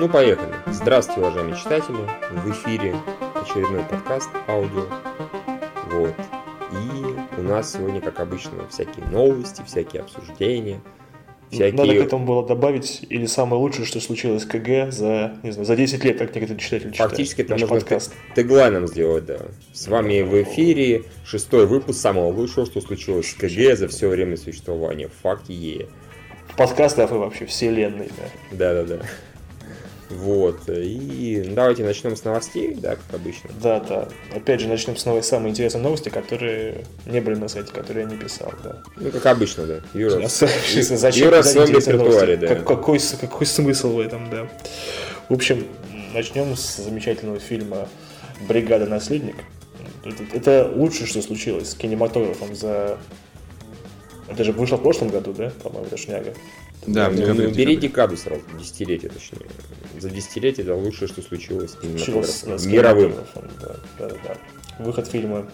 [0.00, 0.54] Ну, поехали.
[0.68, 1.96] Здравствуйте, уважаемые читатели.
[2.30, 2.94] В эфире
[3.34, 4.86] очередной подкаст аудио.
[5.90, 6.14] Вот.
[6.70, 10.80] И у нас сегодня, как обычно, всякие новости, всякие обсуждения.
[11.50, 11.72] Всякие...
[11.72, 15.66] Надо к этому было добавить, или самое лучшее, что случилось с КГ за, не знаю,
[15.66, 17.10] за 10 лет, как некоторые читатели читают.
[17.10, 18.14] Фактически это можно подкаст.
[18.36, 19.38] теглайном сделать, да.
[19.72, 24.36] С вами в эфире шестой выпуск самого лучшего, что случилось с КГ за все время
[24.36, 25.10] существования.
[25.24, 25.88] Факт Е.
[26.56, 28.56] Подкастов и вообще вселенной, да.
[28.56, 29.04] Да-да-да.
[30.10, 30.60] Вот.
[30.68, 33.50] И давайте начнем с новостей, да, как обычно.
[33.62, 34.08] Да, да.
[34.34, 38.10] Опять же, начнем с новой самой интересной новости, которые не были на сайте, которые я
[38.10, 38.82] не писал, да.
[38.96, 39.80] Ну, как обычно, да.
[39.92, 42.48] Юра, Зачем Юра в своем репертуаре, да.
[42.48, 44.48] Как, какой, какой смысл в этом, да.
[45.28, 45.66] В общем,
[46.14, 47.88] начнем с замечательного фильма
[48.48, 48.86] «Бригада.
[48.86, 49.36] Наследник».
[50.04, 52.98] Это, это лучшее, что случилось с кинематографом за...
[54.30, 56.34] Это же вышло в прошлом году, да, по-моему, это шняга.
[56.86, 59.46] Да, ну, ну, бери декаду сразу, десятилетие точнее.
[59.98, 63.14] За десятилетие это лучшее, что случилось с мировым.
[63.60, 64.84] Да, да, да.
[64.84, 65.46] Выход фильма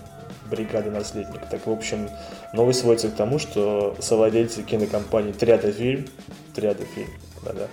[0.51, 1.41] «Бригада наследник».
[1.51, 2.09] Так, в общем,
[2.53, 6.07] новость сводится к тому, что совладельцы кинокомпании «Триада фильм»,
[6.55, 7.09] «Триада фильм»,
[7.45, 7.69] да-да,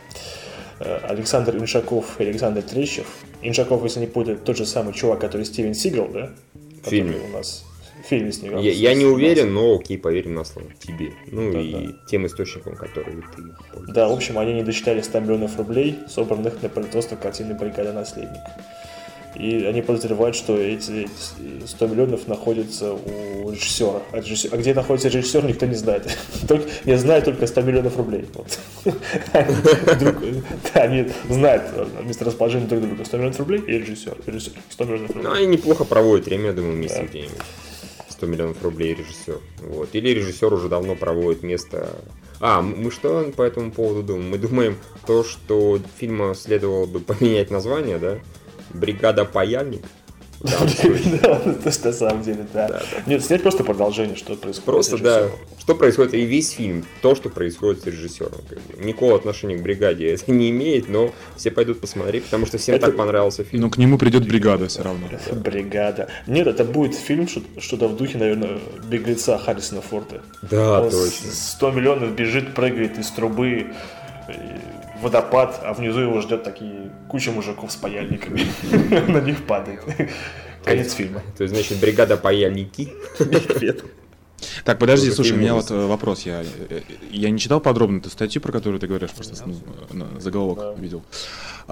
[0.80, 3.08] э, Александр Иншаков и Александр Трещев.
[3.42, 6.32] Иншаков, если не путать, тот же самый чувак, который Стивен Сигал, да?
[6.84, 7.18] В фильме.
[7.18, 7.66] у нас
[8.06, 8.58] фильме с ним.
[8.58, 11.14] Я, я не уверен, но окей, поверим на слово тебе.
[11.28, 11.94] Ну да, и да.
[12.08, 13.44] тем источникам, которые ты.
[13.94, 18.42] Да, в общем, они не досчитали 100 миллионов рублей, собранных на производство картины «Бригада наследник».
[19.36, 21.08] И они подозревают, что эти
[21.66, 24.02] 100 миллионов находятся у режиссера.
[24.12, 26.06] А, режиссер, а где находится режиссер, никто не знает.
[26.48, 28.26] Только, я знаю только 100 миллионов рублей.
[28.34, 28.60] Вот.
[30.74, 31.64] Да, они знают
[32.04, 33.06] месторасположение друг друга.
[33.06, 34.18] 100 миллионов рублей и режиссер.
[34.28, 35.24] режиссер 100 миллионов рублей.
[35.24, 37.38] Ну, они неплохо проводят время, я думаю, вместе где-нибудь.
[38.22, 39.40] 100 миллионов рублей режиссер.
[39.62, 39.90] Вот.
[39.94, 41.90] Или режиссер уже давно проводит место...
[42.40, 44.30] А, мы что по этому поводу думаем?
[44.30, 44.78] Мы думаем
[45.08, 48.20] то, что фильма следовало бы поменять название, да?
[48.70, 49.82] Бригада паяльник.
[50.44, 52.82] Да, то есть на самом деле, да.
[53.06, 54.66] Нет, снять просто продолжение, что происходит.
[54.66, 55.30] Просто, да,
[55.60, 58.42] что происходит, и весь фильм, то, что происходит с режиссером.
[58.80, 62.96] Никакого отношения к бригаде это не имеет, но все пойдут посмотреть, потому что всем так
[62.96, 63.64] понравился фильм.
[63.64, 65.08] Но к нему придет бригада все равно.
[65.32, 66.08] Бригада.
[66.28, 70.22] Нет, это будет фильм, что-то в духе, наверное, беглеца Харрисона Форда.
[70.50, 71.32] Да, точно.
[71.32, 73.68] 100 миллионов бежит, прыгает из трубы,
[75.02, 78.46] водопад, а внизу его ждет такие куча мужиков с паяльниками.
[79.12, 79.82] На них падает.
[80.64, 81.22] Конец фильма.
[81.38, 82.94] То есть, значит, бригада паяльники.
[83.62, 83.84] Нет.
[84.64, 86.24] Так, подожди, Тоже слушай, у меня вот э, вопрос.
[86.24, 86.82] Я, э,
[87.12, 89.36] я не читал подробно эту статью, про которую ты говоришь, просто
[89.92, 91.00] ну, заголовок да.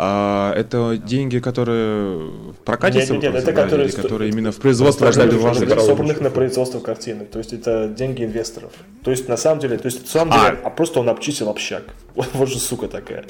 [0.01, 2.31] А, это деньги, которые
[2.63, 3.15] прокатятся?
[3.15, 5.69] Нет, нет, нет это которые, которые именно в производство должны вложить?
[5.69, 7.25] Собранных на производство картины.
[7.25, 8.71] То есть это деньги инвесторов.
[9.03, 11.49] То есть на самом деле, то есть на самом деле, а, а просто он обчистил
[11.49, 11.83] общак.
[12.15, 13.25] Вот же сука такая.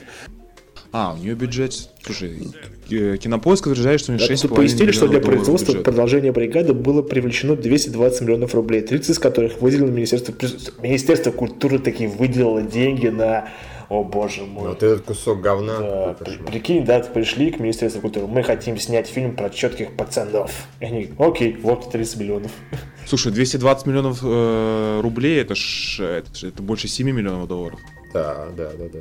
[0.91, 1.90] А, у нее бюджет.
[2.03, 2.52] Слушай,
[2.88, 7.56] кинопоиск утверждает, что у нее 6,5 Тут пояснили, что для производства продолжения бригады было привлечено
[7.56, 10.36] 220 миллионов рублей, 30 из которых выделено Министерство,
[10.84, 13.50] Министерство культуры таки выделило деньги на
[13.89, 14.69] о боже мой.
[14.69, 15.79] Вот этот кусок говна.
[15.79, 20.51] Да, при, прикинь, да, пришли к Министерству культуры, мы хотим снять фильм про четких пацанов.
[20.79, 22.51] И они, окей, вот 30 миллионов.
[23.05, 27.79] Слушай, 220 миллионов э, рублей, это ж это, это больше 7 миллионов долларов.
[28.13, 29.00] Да, да, да, да.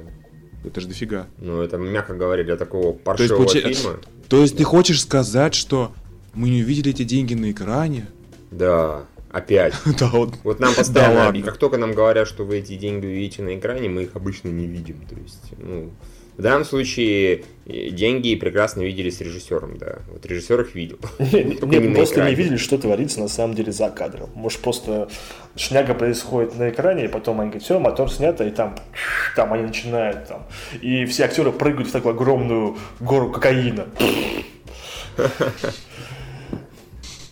[0.64, 1.26] Это же дофига.
[1.38, 3.98] Ну, это, мягко говоря, для такого паршивого то есть, фильма.
[4.28, 5.92] То есть ты хочешь сказать, что
[6.34, 8.06] мы не увидели эти деньги на экране?
[8.50, 9.74] Да, опять.
[9.98, 10.34] да, вот.
[10.44, 13.88] Вот нам постоянно, да, как только нам говорят, что вы эти деньги увидите на экране,
[13.88, 15.00] мы их обычно не видим.
[15.08, 15.90] То есть, ну,
[16.38, 19.98] в данном случае э, деньги прекрасно видели с режиссером, да.
[20.08, 20.98] Вот режиссер их видел.
[21.18, 24.30] Нет, не просто не видели, что творится на самом деле за кадром.
[24.34, 25.08] Может, просто
[25.56, 28.76] шняга происходит на экране, и потом они говорят, все, мотор снято, и там,
[29.36, 30.46] там они начинают там.
[30.80, 33.88] И все актеры прыгают в такую огромную гору кокаина.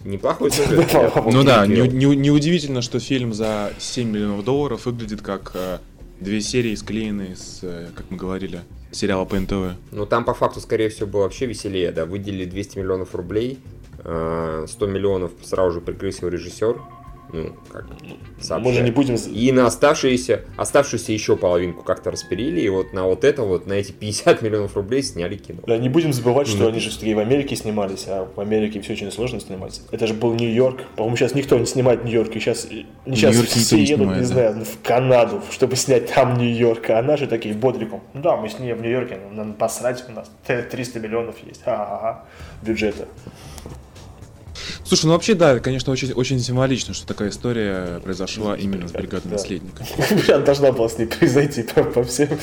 [0.06, 0.88] Неплохой сюжет.
[1.26, 5.78] Ну да, неудивительно, что фильм за 7 миллионов долларов выглядит как э,
[6.20, 8.60] две серии склеенные с, э, как мы говорили,
[8.92, 9.76] сериала по НТВ.
[9.90, 12.06] Ну, там по факту, скорее всего, было вообще веселее, да.
[12.06, 13.58] Выделили 200 миллионов рублей,
[14.00, 16.80] 100 э, миллионов сразу же прикрысил режиссер,
[17.32, 17.86] ну, как
[18.40, 18.66] сообщать.
[18.66, 19.14] Мы же не будем...
[19.14, 23.74] И на оставшиеся, оставшуюся еще половинку как-то распилили, и вот на вот это вот, на
[23.74, 25.60] эти 50 миллионов рублей сняли кино.
[25.66, 26.68] Да, не будем забывать, что mm-hmm.
[26.68, 29.80] они же все-таки в Америке снимались, а в Америке все очень сложно снимать.
[29.90, 30.82] Это же был Нью-Йорк.
[30.96, 32.68] По-моему, сейчас никто не снимает Нью-Йорк, и сейчас,
[33.06, 34.32] сейчас все едут, снимает, не да.
[34.32, 38.02] знаю, в Канаду, чтобы снять там Нью-Йорк, а наши такие бодриком.
[38.14, 42.24] Ну да, мы снимем в Нью-Йорке, нам посрать, у нас 300 миллионов есть, ага,
[42.62, 43.08] бюджета.
[44.84, 49.32] Слушай, ну вообще, да, конечно, очень, очень символично, что такая история произошла именно с бригадой
[49.32, 49.84] наследника.
[50.28, 52.28] Она должна была с ней произойти по, по всем.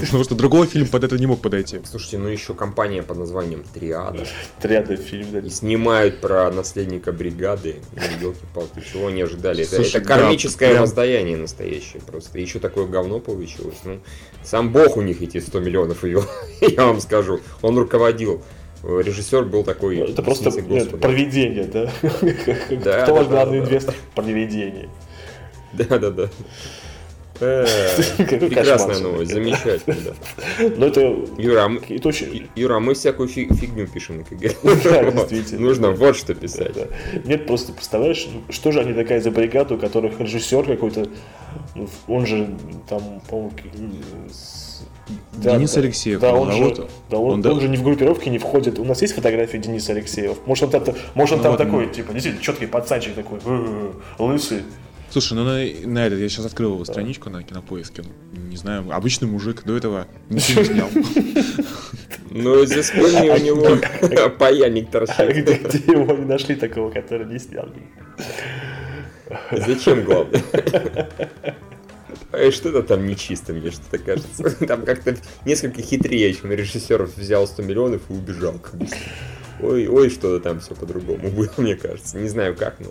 [0.00, 1.80] Потому что другой фильм под это не мог подойти.
[1.84, 4.26] Слушайте, ну еще компания под названием Триада.
[4.60, 5.40] Триада фильм, да.
[5.40, 7.76] И снимают про наследника бригады.
[7.92, 9.64] Ну, елки-палки, чего не ожидали.
[9.64, 12.38] Это, Слушай, это кармическое да, воздаяние настоящее просто.
[12.38, 13.78] Еще такое говно получилось.
[13.84, 14.00] Ну,
[14.42, 16.24] сам бог у них эти 100 миллионов ввел,
[16.60, 17.40] я вам скажу.
[17.62, 18.42] Он руководил
[18.82, 19.98] режиссер был такой...
[19.98, 21.90] Ну, это просто нет, проведение, да?
[22.84, 23.94] да Кто ваш главный инвестор?
[24.14, 24.88] Проведение.
[25.72, 26.28] Да-да-да.
[27.40, 27.64] Э,
[28.18, 30.12] прекрасная новость, замечательно, да.
[30.58, 31.00] Но ну, это...
[31.38, 32.48] Юра, а это очень...
[32.54, 34.54] Юра, а мы всякую фигню пишем на КГ.
[35.58, 36.76] Нужно вот что писать.
[37.24, 41.08] Нет, просто представляешь, что же они такая за бригаду, у которых режиссер какой-то,
[42.06, 42.54] он же
[42.88, 43.52] там, по-моему,
[45.32, 46.20] да, Денис да, Алексеев.
[46.20, 48.78] Да, он, же, да, он, он, он же не в группировке не входит.
[48.78, 50.36] У нас есть фотографии Дениса Алексеева?
[50.46, 53.40] Может, он там, может, он ну, там вот, такой, типа, действительно, четкий пацанчик такой,
[54.18, 54.62] лысый.
[55.10, 58.04] Слушай, ну на, на это я сейчас открыл его страничку на кинопоиске.
[58.32, 60.88] Не знаю, обычный мужик до этого ничего не снял.
[62.30, 65.46] Ну, за спиной у него паяльник торчит.
[65.46, 67.68] Где его не нашли такого, который не снял?
[69.50, 70.42] Зачем главное?
[72.32, 74.66] А что-то там нечисто, мне что-то кажется.
[74.66, 78.54] Там как-то несколько хитрее, чем режиссер взял 100 миллионов и убежал.
[79.62, 82.16] Ой, ой, что-то там все по-другому было, мне кажется.
[82.16, 82.88] Не знаю как, но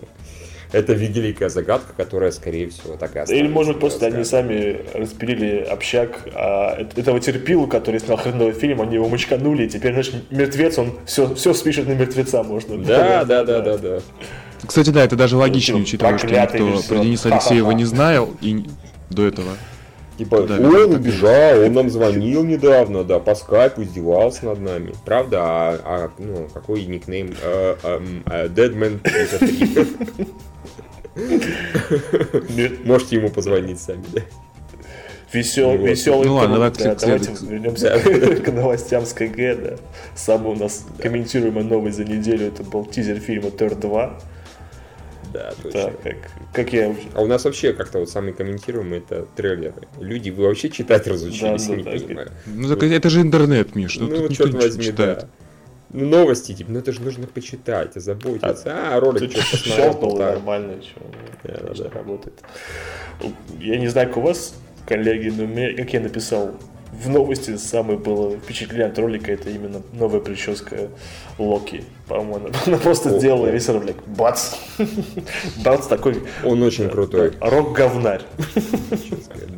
[0.72, 6.28] это великая загадка, которая, скорее всего, такая Или, может быть, просто они сами распилили общак,
[6.32, 10.92] а этого терпилу, который снял хреновый фильм, они его мочканули, и теперь, значит, мертвец, он
[11.06, 12.78] все, все спишет на мертвеца можно.
[12.78, 13.98] Да, да, да, да, да.
[14.64, 18.64] Кстати, да, это даже логичнее, учитывая, что никто про Дениса Алексеева не знал, и
[19.10, 19.50] до этого.
[20.18, 24.92] Типа, да, он убежал, он нам звонил недавно, да, по скайпу издевался над нами.
[25.06, 27.28] Правда, а, а ну, какой никнейм?
[27.42, 29.00] Uh, um, uh, Deadman
[32.84, 34.20] Можете ему позвонить сами, да.
[35.32, 35.88] Весел, вот.
[35.88, 37.98] веселый ну, ладно, давай, да, давайте вернемся
[38.44, 39.36] к, новостям с КГ.
[39.36, 39.76] Да.
[40.16, 44.18] Самый у нас комментируемая новость за неделю это был тизер фильма Тор 2.
[45.32, 45.84] Да, точно.
[45.84, 46.16] Да, как,
[46.52, 46.94] как я...
[47.14, 49.88] А у нас вообще как-то вот самые комментируемые это трейлеры.
[49.98, 52.30] Люди, вы вообще читать разучились, да, я не да, понимаю.
[52.46, 52.90] Ну так вот.
[52.90, 53.96] это же интернет, Миш.
[53.96, 55.20] Ну, ну черт возьми, читает.
[55.20, 55.28] да.
[55.92, 58.72] Ну, новости, типа, ну это же нужно почитать, озаботиться.
[58.72, 59.76] А, а ролик что посмотрел.
[59.76, 61.00] Сейчас было нормально, что
[61.42, 61.90] да, да, да.
[61.90, 62.38] работает.
[63.58, 64.54] Я не знаю, как у вас,
[64.86, 66.54] коллеги, но мне, как я написал
[66.92, 70.88] в новости самое было впечатление от ролика, это именно новая прическа
[71.38, 71.84] Локи.
[72.08, 73.96] По-моему, она просто сделала весь ролик.
[74.06, 74.54] Бац!
[75.64, 76.22] Бац такой...
[76.44, 77.32] Он очень крутой.
[77.40, 78.22] Рок-говнарь.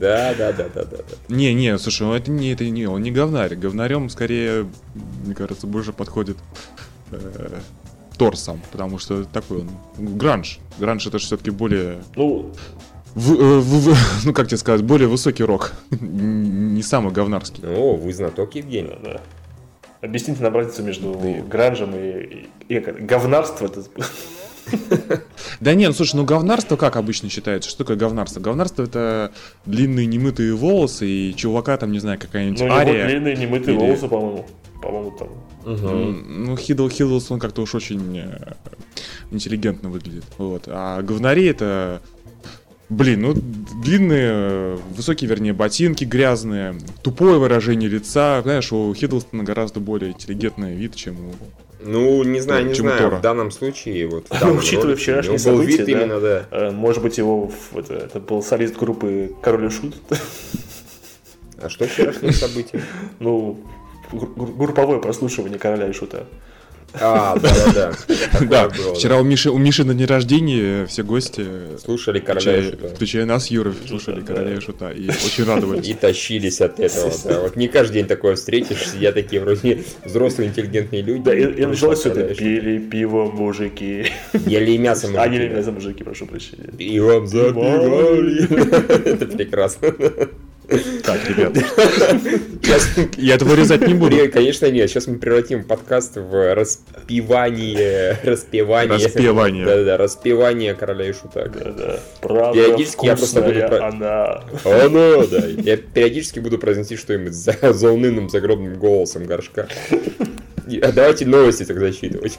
[0.02, 0.98] Да, да, да, да, да.
[1.28, 3.54] Не, не, слушай, ну это не, это не, он не говнарь.
[3.54, 4.66] Говнарем скорее,
[5.24, 6.38] мне кажется, больше подходит
[7.12, 7.60] э,
[8.18, 9.70] Тор сам, потому что такой он
[10.16, 10.58] гранж.
[10.78, 12.02] Гранж это же все-таки более...
[12.16, 12.52] Ну,
[13.14, 17.62] в, э, в, в, ну как тебе сказать, более высокий рок, не самый говнарский.
[17.64, 18.96] О, вы знаток, Евгений.
[19.02, 19.20] Да, да.
[20.00, 21.42] Объясните нам разницу между да.
[21.48, 23.66] гранжем и, и, и говнарство.
[23.66, 23.82] Это...
[25.60, 27.68] Да нет, ну слушай, ну говнарство как обычно считается?
[27.68, 28.40] Что такое говнарство?
[28.40, 29.32] Говнарство это
[29.66, 33.04] длинные немытые волосы и чувака там, не знаю, какая-нибудь ну, ария.
[33.04, 33.84] Ну, длинные немытые или...
[33.84, 34.46] волосы, по-моему.
[34.80, 35.28] По-моему, там.
[35.72, 35.88] Угу.
[35.88, 38.54] Ну, Хидл Хиддлс, он как-то уж очень э,
[39.30, 40.24] интеллигентно выглядит.
[40.38, 40.64] Вот.
[40.66, 42.02] А говнари это
[42.92, 43.34] Блин, ну
[43.82, 48.42] длинные, высокие, вернее, ботинки грязные, тупое выражение лица.
[48.42, 51.32] Знаешь, у Хиддлстона гораздо более интеллигентный вид, чем у
[51.84, 53.16] ну, не знаю, не знаю, Тора.
[53.16, 56.46] в данном случае, вот в данном Учитывая вчерашние события, вид да, именно, да.
[56.50, 59.96] Э, может быть, его, это, это был солист группы Король и Шут.
[61.60, 62.80] А что вчерашние события?
[63.18, 63.58] Ну,
[64.12, 66.26] групповое прослушивание Короля и Шута.
[66.94, 67.92] А, да-да-да.
[68.46, 71.46] Да, вчера у Миши, у Миши на день рождения все гости
[71.82, 72.88] слушали Короля и Шута.
[72.88, 75.88] Включая нас, Юра, слушали Короля и Шута и очень радовались.
[75.88, 77.12] И тащились от этого.
[77.24, 77.40] Да.
[77.40, 81.24] Вот не каждый день такое встретишь, я такие вроде взрослые интеллигентные люди.
[81.24, 84.06] Да, и, началось все это, пили пиво, мужики.
[84.46, 85.22] Ели мясо, мужики.
[85.22, 86.70] А, ели мясо, мужики, прошу прощения.
[86.78, 88.42] И вам запивали.
[89.04, 89.94] Это прекрасно.
[90.68, 91.56] Так, ребят.
[93.16, 94.16] Я это вырезать не буду.
[94.32, 94.88] Конечно, нет.
[94.88, 98.18] Сейчас мы превратим подкаст в распевание.
[98.22, 98.96] Распевание.
[98.96, 99.66] Распевание.
[99.66, 101.48] Да-да, распевание короля и шута.
[101.48, 102.00] Да-да.
[102.20, 103.60] Правда периодически я просто буду...
[103.82, 104.44] Она.
[104.64, 105.46] Она, да.
[105.46, 109.68] Я периодически буду произносить что-нибудь за, за унылым загробным голосом горшка.
[110.80, 112.38] А давайте новости так зачитывать.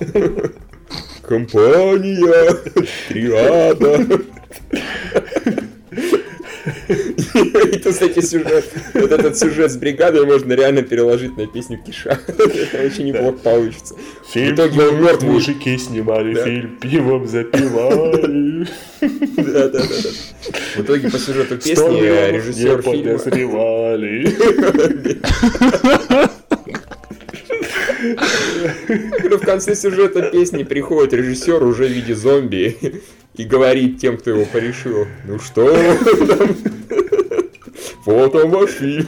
[1.21, 2.57] Компания,
[3.09, 4.23] триада.
[6.65, 12.20] И тут, кстати, сюжет, вот этот сюжет с бригадой можно реально переложить на песню Киша.
[12.27, 13.96] Это очень неплохо получится.
[14.32, 14.93] Фильм, в итоге он.
[15.24, 18.67] Мужики снимали фильм, пивом запивали.
[19.01, 20.10] Да, да, да.
[20.75, 23.20] В итоге по сюжету песни режиссер фильма...
[29.29, 33.01] Но в конце сюжета песни приходит режиссер уже в виде зомби
[33.35, 35.65] и говорит тем, кто его порешил, ну что
[38.05, 39.07] вот он ваш фильм.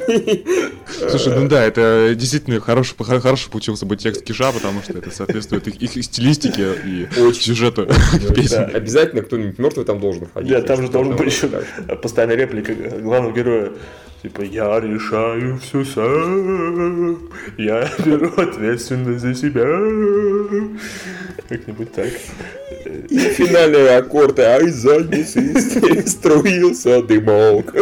[1.09, 5.67] Слушай, ну да, это действительно хороший, хороший получился бы текст Киша, потому что это соответствует
[5.67, 7.41] их, их стилистике и Очень.
[7.41, 7.85] сюжету
[8.35, 8.55] песни.
[8.55, 10.51] Да, обязательно кто-нибудь мертвый там должен ходить.
[10.51, 11.49] Да, там же должен быть еще
[12.01, 13.71] постоянная реплика главного героя.
[14.25, 17.29] Типа, я решаю все сам,
[17.59, 19.67] я беру ответственность за себя.
[21.47, 22.09] Как-нибудь так.
[23.11, 25.59] И финальные аккорды, а из задницы
[26.09, 27.75] струился дымок.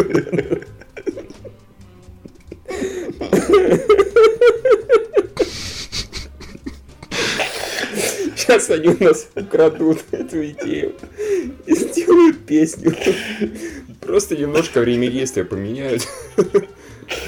[8.54, 10.94] Сейчас они у нас украдут эту идею
[11.66, 12.96] и сделают песню.
[14.00, 16.08] Просто немножко время действия поменяют.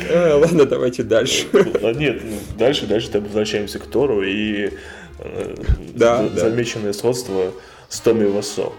[0.10, 1.48] А, ладно, давайте дальше.
[1.53, 4.72] А нет, ну, дальше, дальше возвращаемся к Тору и
[5.20, 5.55] э,
[5.94, 6.98] да, замеченное да.
[6.98, 7.51] сходство
[7.89, 8.74] с Томми Вассо.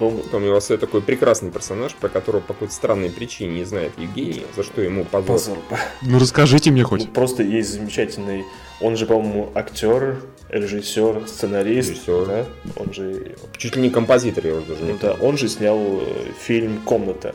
[0.00, 4.44] Ну, Томми Вассо такой прекрасный персонаж, про которого по какой-то странной причине не знает Евгений,
[4.54, 5.36] за что ему позор.
[5.36, 5.58] позор.
[6.02, 7.06] Ну расскажите мне хоть.
[7.06, 8.44] Ну, просто есть замечательный,
[8.80, 11.90] он же, по-моему, актер, режиссер, сценарист.
[11.90, 12.26] Режиссер.
[12.26, 12.44] Да?
[12.76, 13.36] Он же...
[13.56, 16.80] Чуть ли не композитор, я уже даже не ну, да, Он же снял э, фильм
[16.82, 17.34] «Комната».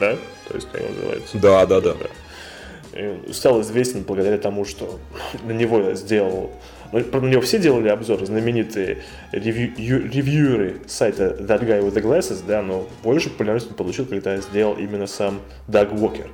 [0.00, 0.16] Да?
[0.48, 1.38] То есть, как он называется?
[1.38, 1.94] Да, да, да.
[1.94, 3.32] да.
[3.32, 4.98] Стал известен благодаря тому, что
[5.44, 6.50] на него сделал
[6.92, 9.02] ну, про него все делали обзоры, знаменитые
[9.32, 14.36] ревью, ревьюеры сайта That Guy with the Glasses, да, но больше популярность он получил, когда
[14.36, 16.30] сделал именно сам Даг Уокер.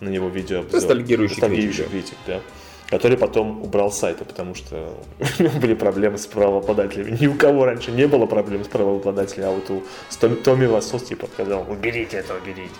[0.00, 0.74] На него видеообзор.
[0.74, 2.40] Ностальгирующий критик, критик, да
[2.88, 4.94] который потом убрал с сайта, потому что
[5.60, 7.16] были проблемы с правообладателями.
[7.20, 11.26] Ни у кого раньше не было проблем с правообладателями, а вот у Томми Вассос типа
[11.26, 12.74] сказал, уберите это, уберите.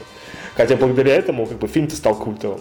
[0.55, 2.61] Хотя благодаря этому как бы фильм-то стал культовым.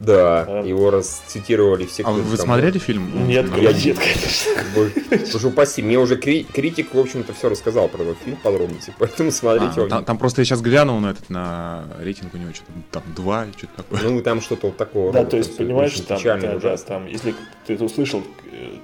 [0.00, 0.62] Да, а.
[0.62, 2.02] его расцитировали все.
[2.04, 2.46] А вы там...
[2.46, 3.26] смотрели фильм?
[3.28, 5.26] Нет, я нет, конечно.
[5.26, 9.30] Слушай, упаси, мне уже кри- критик, в общем-то, все рассказал про этот фильм подробности, поэтому
[9.30, 9.82] смотрите.
[9.82, 13.02] А, там, там просто я сейчас глянул на этот, на рейтинг у него что-то там
[13.14, 14.02] два, что-то такое.
[14.02, 15.12] Ну, там что-то вот такого.
[15.12, 17.34] Да, то есть, понимаешь, там, да, да, там, если
[17.66, 18.22] ты это услышал,
[18.52, 18.76] э,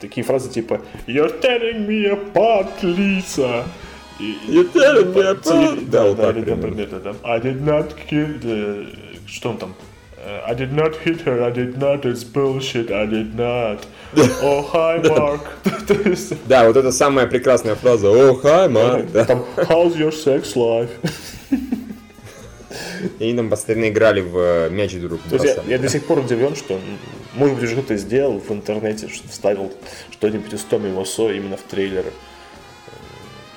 [0.00, 3.64] такие фразы типа «You're tearing me apart, Lisa!»
[4.18, 5.88] You're tearing me apart!
[5.90, 6.88] Да, вот так например,
[7.22, 8.40] I did not kill...
[8.42, 8.86] Э,
[9.26, 9.74] что он там?
[10.46, 13.86] I did not hit her, I did not, it's bullshit, I did not.
[14.42, 15.42] Oh, hi, Mark.
[16.46, 18.08] Да, вот это самая прекрасная фраза.
[18.08, 19.26] Oh, hi, Mark.
[19.26, 20.90] Там, how's your sex life?
[23.18, 25.62] И они там постоянно играли в э, мяч друг друга.
[25.66, 26.80] Я, до сих пор удивлен, что,
[27.34, 29.72] может быть, уже кто-то сделал в интернете, что вставил
[30.10, 32.10] что-нибудь из Томми Васо именно в трейлер э,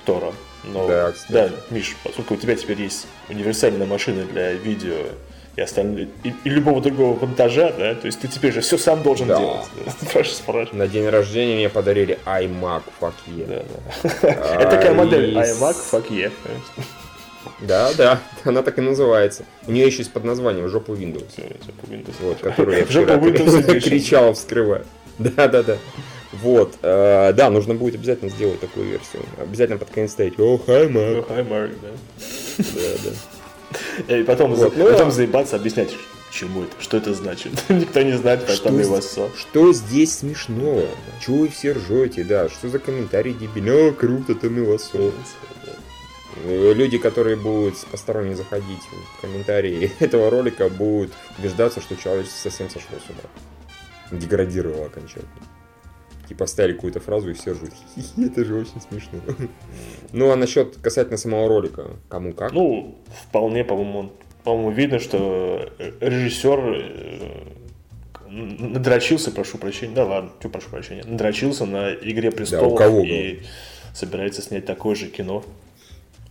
[0.06, 0.34] Тора.
[0.64, 5.08] Но, да, да, Миш, поскольку у тебя теперь есть универсальная машина для видео
[5.56, 9.04] и остальные, и, и любого другого монтажа, да, то есть ты теперь же все сам
[9.04, 9.38] должен да.
[9.38, 10.74] делать.
[10.74, 13.66] На день рождения мне подарили iMac, fuck yeah.
[14.02, 14.56] Да, да.
[14.56, 16.32] Это такая модель iMac, fuck yeah.
[17.60, 19.46] Да, да, она так и называется.
[19.68, 21.30] У нее еще есть под названием жопу Windows.
[21.66, 22.16] Жопу Windows.
[22.22, 23.18] Вот, которую я вчера
[23.80, 24.86] кричал, вскрывая.
[25.20, 25.78] Да, да, да.
[26.32, 29.24] Вот, э, да, нужно будет обязательно сделать такую версию.
[29.38, 31.18] Обязательно под конец ставить «О, хай, Марк».
[31.18, 31.90] О, хай, Марк, да.
[32.58, 33.41] Да, да.
[34.08, 35.96] И потом, вот, ну, потом заебаться, объяснять,
[36.32, 37.52] чему это, что это значит.
[37.70, 40.86] Никто не знает, как там его Что здесь смешного?
[41.22, 42.50] Чего вы все ржете, да?
[42.50, 43.90] Что за комментарии дебильные?
[43.90, 44.78] О, круто, там его
[46.46, 48.82] Люди, которые будут посторонне заходить
[49.18, 54.18] в комментарии этого ролика, будут убеждаться, что человечество совсем сошло с ума.
[54.20, 55.28] Деградировало окончательно
[56.32, 57.72] типа ставили какую-то фразу и все ржут.
[58.18, 59.20] Это же очень смешно.
[60.14, 62.54] Ну, а насчет касательно самого ролика, кому как?
[62.54, 62.98] Ну,
[63.28, 64.14] вполне, по-моему,
[64.46, 65.70] по-моему, видно, что
[66.00, 67.48] режиссер э,
[68.30, 73.42] надрочился, прошу прощения, да ладно, что прошу прощения, надрочился на «Игре престолов» да, кого, и
[73.94, 75.44] собирается снять такое же кино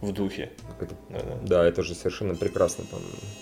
[0.00, 0.50] в духе.
[0.80, 1.38] Это, да, да.
[1.42, 2.84] да, это же совершенно прекрасно.
[2.90, 3.00] Там.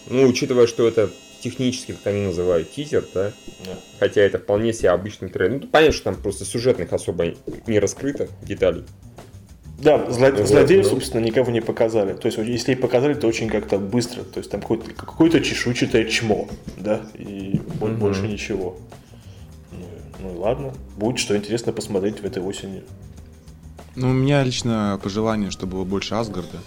[0.09, 1.09] Ну, учитывая, что это
[1.41, 3.33] технически, как они называют, тизер, да?
[3.65, 3.79] да.
[3.99, 5.61] Хотя это вполне себе обычный трейлер.
[5.63, 7.35] Ну, понятно, что там просто сюжетных особо
[7.67, 8.85] не раскрыто деталей.
[9.79, 10.31] Да, зло...
[10.31, 10.91] вот, злодеев, ну...
[10.91, 12.13] собственно, никого не показали.
[12.15, 14.23] То есть, если и показали, то очень как-то быстро.
[14.25, 17.89] То есть, там какое-то, какое-то чешуйчатое чмо, да, и угу.
[17.89, 18.77] больше ничего.
[19.71, 19.87] Ну,
[20.21, 22.83] ну ладно, будет что интересно посмотреть в этой осени.
[23.95, 26.59] Ну, у меня лично пожелание, чтобы было больше Асгарда.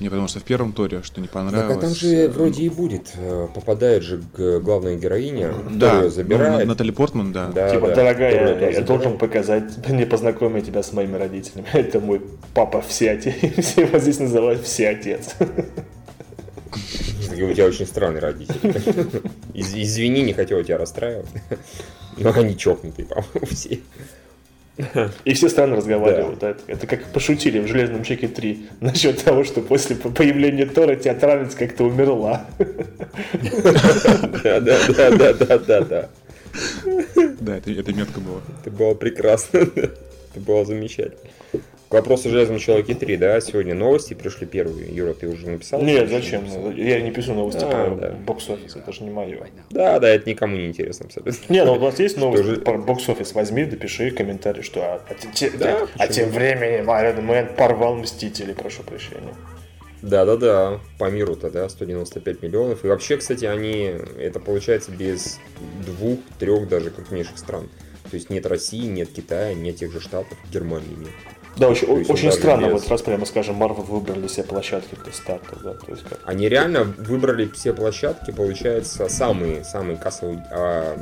[0.00, 1.68] Не, потому что в первом туре, что не понравилось.
[1.74, 3.12] Так, а там же вроде и будет.
[3.16, 6.66] э, Попадает же главная героиня, Да, ну, забирает.
[6.66, 7.48] Натали Портман, да.
[7.48, 11.66] Да, Типа, да, дорогая, я, я должен показать, не познакомить тебя с моими родителями.
[11.72, 12.22] Это мой
[12.54, 13.34] папа все отец.
[13.64, 15.34] Все его здесь называют все отец.
[17.32, 18.54] У тебя очень странный родитель.
[19.54, 21.26] Из- Извини, не хотел тебя расстраивать.
[22.16, 23.80] Но они чокнутые, по-моему, все.
[25.24, 26.38] И все странно разговаривают.
[26.40, 26.50] да.
[26.50, 30.96] Это, это как пошутили в «Железном чеке 3» насчет того, что после по- появления Тора
[30.96, 32.46] театральность как-то умерла.
[34.42, 36.08] Да, да, да, да, да, да, да.
[37.40, 38.40] Да, это, это метко было.
[38.60, 39.58] Это было прекрасно.
[39.58, 41.16] Это было замечательно.
[41.90, 44.94] К вопросу о Железном Человеке 3, да, сегодня новости пришли первые.
[44.94, 45.82] Юра, ты уже написал?
[45.82, 46.44] Нет, зачем?
[46.76, 48.10] Я не пишу новости А, про да.
[48.12, 49.48] бокс-офис, это же не мое.
[49.70, 51.34] Да, да, это никому не интересно абсолютно.
[51.52, 53.32] Не, ну у вас есть новости же- про бокс-офис?
[53.34, 57.96] Возьми, допиши комментарий, что а, а те- те- Да, а тем временем Iron Man порвал
[57.96, 59.34] Мстителей, прошу прощения.
[60.00, 62.84] Да-да-да, по миру-то, да, 195 миллионов.
[62.84, 65.40] И вообще, кстати, они, это получается без
[65.84, 67.68] двух, трех даже крупнейших стран.
[68.08, 71.10] То есть нет России, нет Китая, нет тех же Штатов, Германии нет.
[71.56, 75.56] Да, очень, очень странно, без- вот раз прямо скажем, Marvel выбрали себе площадки для старта,
[75.62, 76.18] да, то есть как...
[76.24, 80.96] Они реально выбрали все площадки, получается, самые, самые кассовые, а,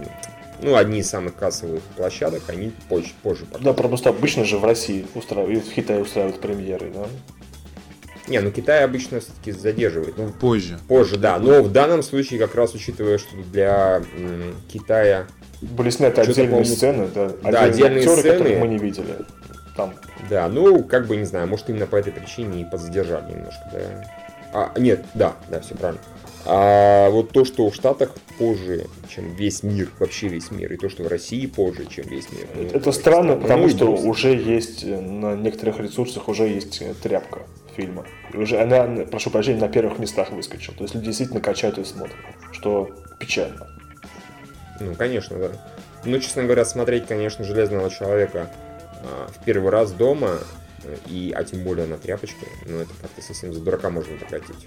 [0.61, 5.07] ну, одни из самых кассовых площадок, они позже, позже Да, просто обычно же в России
[5.15, 7.07] устраивают, в Китае устраивают премьеры, да?
[8.29, 10.19] Не, ну Китай обычно все-таки задерживает.
[10.19, 10.79] Ну, Позже.
[10.87, 11.39] позже, да.
[11.39, 15.27] Но в данном случае, как раз учитывая, что для м, Китая
[15.63, 18.59] Были сняты отдельные сцены, да, да, отдельные актеры, сцены.
[18.59, 19.17] мы не видели.
[19.79, 19.95] Там.
[20.29, 23.81] Да, ну, как бы, не знаю, может, именно по этой причине и подзадержали немножко, да.
[24.53, 26.01] А, нет, да, да, все правильно.
[26.45, 30.89] А вот то, что в Штатах позже, чем весь мир, вообще весь мир, и то,
[30.89, 32.49] что в России позже, чем весь мир.
[32.57, 34.09] ну, Это странно, ну, потому и что грустно.
[34.11, 37.43] уже есть э, на некоторых ресурсах уже есть э, тряпка
[37.77, 38.05] фильма.
[38.35, 40.75] И уже она, прошу прощения, на первых местах выскочила.
[40.75, 42.17] То есть люди действительно качают и смотрят,
[42.51, 43.69] что печально.
[44.81, 45.51] Ну, конечно, да.
[46.05, 48.51] Ну, честно говоря, смотреть, конечно, Железного Человека
[49.03, 50.39] в первый раз дома,
[51.07, 54.67] и, а тем более на тряпочке, ну, это как-то совсем за дурака можно прокатить.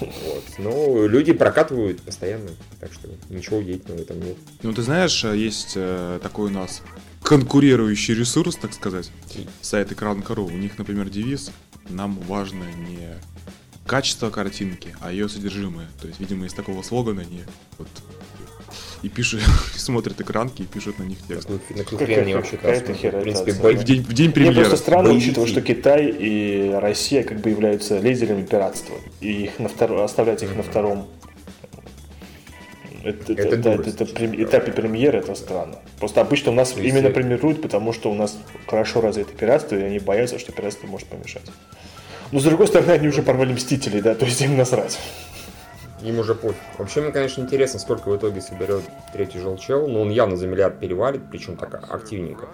[0.00, 0.44] Вот.
[0.58, 4.36] Но люди прокатывают постоянно, так что ничего удивительного в этом нет.
[4.62, 6.82] Ну, ты знаешь, э, есть э, такой у нас
[7.22, 9.10] конкурирующий ресурс, так сказать,
[9.60, 10.46] сайт Экран.ру.
[10.46, 11.50] У них, например, девиз
[11.88, 13.16] «Нам важно не
[13.86, 15.88] качество картинки, а ее содержимое».
[16.00, 17.42] То есть, видимо, из такого слогана они
[17.78, 17.88] вот
[19.02, 19.40] и пишут,
[19.76, 21.48] смотрят экранки и пишут на них текст.
[21.48, 21.56] На
[22.16, 22.94] они вообще классно.
[22.94, 24.60] В принципе, бой- В день, в день Мне премьеры.
[24.60, 25.26] просто странно, Боевики.
[25.26, 28.94] учитывая, что Китай и Россия как бы являются лидерами пиратства.
[29.20, 31.08] И их на второ- оставлять их на втором
[33.04, 34.00] это, Это это- дурость.
[34.00, 35.78] это прем- этапе премьеры это странно.
[35.98, 38.38] Просто обычно у нас есть именно это- премируют, потому что у нас
[38.68, 41.42] хорошо развито пиратство, и они боятся, что пиратство может помешать.
[42.30, 44.98] Но с другой стороны, они уже порвали мстителей, да, то есть им насрать.
[46.02, 46.56] Им уже пофиг.
[46.78, 49.86] Вообще, мне, конечно, интересно, сколько в итоге соберет третий желчел.
[49.88, 52.48] Но он явно за миллиард перевалит, причем так активненько.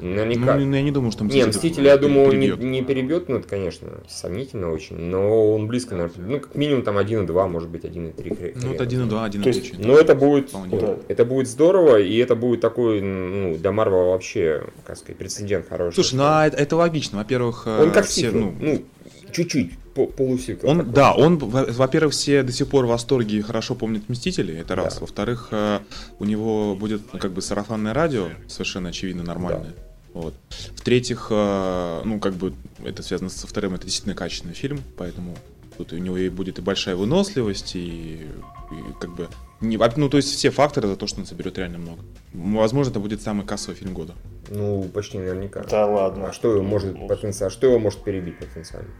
[0.00, 0.56] Наверняка.
[0.56, 2.68] Ну, я не думаю, что Не, Мстители, я думаю, он не, перебьет.
[2.68, 6.98] не перебьет, ну это, конечно, сомнительно очень, но он близко, наверное, ну, как минимум там
[6.98, 8.36] 1,2, может быть, 1,3.
[8.36, 8.88] хрен- Ну, вот хрен.
[8.88, 9.42] 1,2, 1,3.
[9.44, 9.78] То есть- чуть.
[9.78, 10.80] Но это будет, Вполне.
[10.80, 10.96] Да.
[11.06, 15.94] это будет здорово, и это будет такой, ну, для Марвела вообще, как сказать, прецедент хороший.
[15.94, 17.18] Слушай, ну а это, логично.
[17.18, 18.82] Во-первых, Он э, как все, ну, ну,
[19.30, 20.70] чуть-чуть, по- полусиквел.
[20.70, 20.92] Он, такой.
[20.92, 24.74] да, он, во- во-первых, все до сих пор в восторге и хорошо помнят Мстителей, это
[24.74, 24.94] раз.
[24.94, 25.00] Да.
[25.00, 25.80] Во-вторых, э,
[26.18, 29.74] у него будет ну, как бы сарафанное радио, совершенно очевидно нормальное.
[30.12, 30.34] Вот.
[30.76, 32.54] В-третьих, э, ну как бы
[32.84, 35.36] это связано со вторым, это действительно качественный фильм, поэтому
[35.76, 38.28] тут у него и будет и большая выносливость, и,
[38.70, 39.28] и как бы...
[39.60, 42.02] Не, ну, то есть все факторы за то, что он соберет реально много.
[42.32, 44.14] Возможно, это будет самый кассовый фильм года.
[44.50, 45.64] Ну, почти наверняка.
[45.64, 46.28] Да ладно.
[46.28, 48.90] А что его может потенциально, что его может перебить потенциально?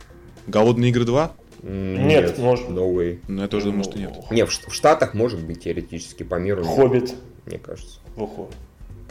[0.46, 1.32] Голодные игры 2?
[1.62, 3.18] М, Нет, может- No way.
[3.28, 4.12] Ну, я тоже думаю, что нет.
[4.30, 6.62] Не, в, в Штатах может быть теоретически по миру.
[6.62, 7.14] нет, Хоббит
[7.46, 7.98] Мне кажется.
[8.16, 8.52] выходит.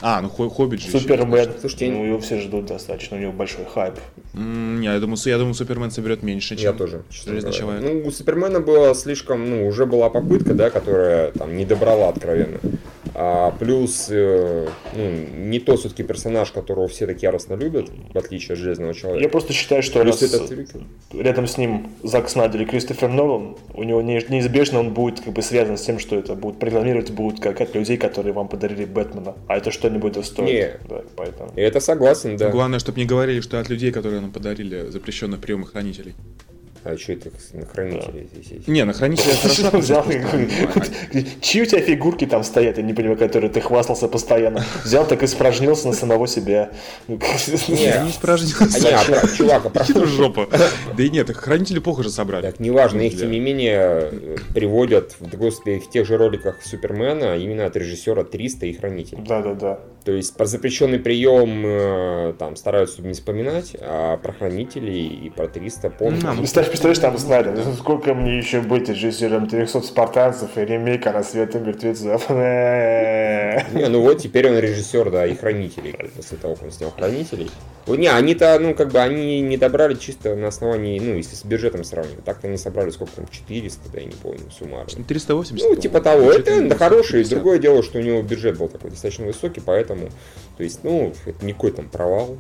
[0.02, 0.90] А, ну Хо- Хоббит же.
[0.92, 1.50] Супермен.
[1.60, 3.94] Слушайте, ну, его все ждут достаточно, у него большой хайп.
[4.34, 7.04] Не, я думаю, я думаю, Супермен соберет меньше, чем Я тоже.
[7.10, 7.84] честно Железный человек.
[7.84, 12.60] Ну, у Супермена была слишком, ну, уже была попытка, да, которая там не добрала откровенно.
[13.16, 18.54] А, плюс, э, ну, не то все-таки персонаж, которого все так яростно любят, в отличие
[18.54, 19.24] от Железного Человека.
[19.24, 20.76] Я просто считаю, что Плюс раз этот
[21.14, 25.34] рядом с ним Зак Снайдер и Кристофер Нолан, у него не- неизбежно он будет как
[25.34, 28.86] бы связан с тем, что это будет рекламировать будут как от людей, которые вам подарили
[28.86, 29.36] Бэтмена.
[29.48, 30.48] А это что-нибудь стоит.
[30.48, 30.88] Не.
[30.90, 31.52] Да, поэтому.
[31.56, 32.50] И это согласен, да.
[32.50, 36.16] Главное, чтобы не говорили, что от людей, которые нам подарили запрещенных приемных хранителей.
[36.86, 39.78] А что это на хранителе здесь Не, на хранителе хорошо.
[39.78, 40.06] Взял,
[41.42, 44.66] чьи у тебя фигурки там стоят, я не понимаю, которые ты хвастался постоянно.
[44.84, 46.72] Взял, так и спражнился на самого себя.
[47.08, 47.16] Не,
[47.70, 48.04] не.
[48.94, 50.48] А, чувак, а жопа.
[50.98, 52.44] Да и нет, хранители плохо же собрали.
[52.44, 57.78] Так, неважно, их тем не менее приводят, господи, в тех же роликах Супермена именно от
[57.78, 59.24] режиссера 300 и хранителей.
[59.26, 59.80] Да-да-да.
[60.04, 65.48] То есть про запрещенный прием э, там стараются не вспоминать, а про хранителей и про
[65.48, 66.24] 300 помнят.
[66.24, 71.60] Ну, представляешь, там знали, ну, сколько мне еще быть режиссером 300 спартанцев и ремейка «Рассвета
[71.60, 72.28] мертвецов».
[72.30, 77.52] Не, ну вот теперь он режиссер, да, и хранителей, после того, как он снял хранителей.
[77.86, 81.46] Вот не, они-то, ну, как бы, они не добрали чисто на основании, ну, если с
[81.46, 82.24] бюджетом сравнивать.
[82.24, 85.04] Так-то они собрали сколько там, 400, да, я не помню, суммарно.
[85.04, 85.70] 380?
[85.70, 86.32] Ну, типа того.
[86.32, 87.24] Это да, хороший.
[87.26, 90.10] Другое дело, что у него бюджет был такой достаточно высокий, поэтому,
[90.58, 92.38] то есть, ну, это никакой там провал.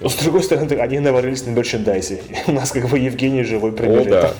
[0.00, 2.20] Но, с другой стороны, они наварились на мерчендайзе.
[2.46, 4.06] У нас как бы Евгений живой пример.
[4.08, 4.34] О, да.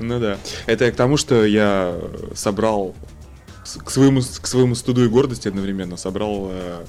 [0.00, 0.38] Ну да.
[0.66, 1.94] Это к тому, что я
[2.34, 2.94] собрал
[3.84, 6.84] к своему, к своему студу и гордости одновременно собрал э,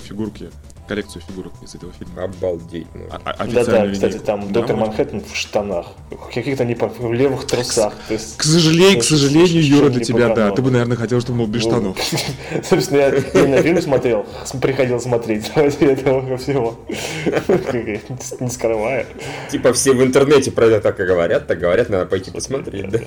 [0.00, 0.50] фигурки,
[0.86, 2.24] коллекцию фигурок из этого фильма.
[2.24, 2.86] Обалдеть.
[2.94, 3.04] Ну.
[3.10, 5.86] А, Да-да, кстати, там да, доктор Манхэттен в штанах,
[6.32, 7.94] каких-то не в левых трусах.
[8.08, 10.50] К, есть, к сожалению, к сожалению, Юра, для тебя, да.
[10.50, 11.98] Ты бы, наверное, хотел, чтобы он был без ну, штанов.
[12.68, 14.26] Собственно, я, на фильм смотрел,
[14.60, 16.78] приходил смотреть ради этого всего.
[18.40, 19.06] Не скрывая.
[19.50, 23.00] Типа все в интернете про это так и говорят, так говорят, надо пойти посмотреть, да.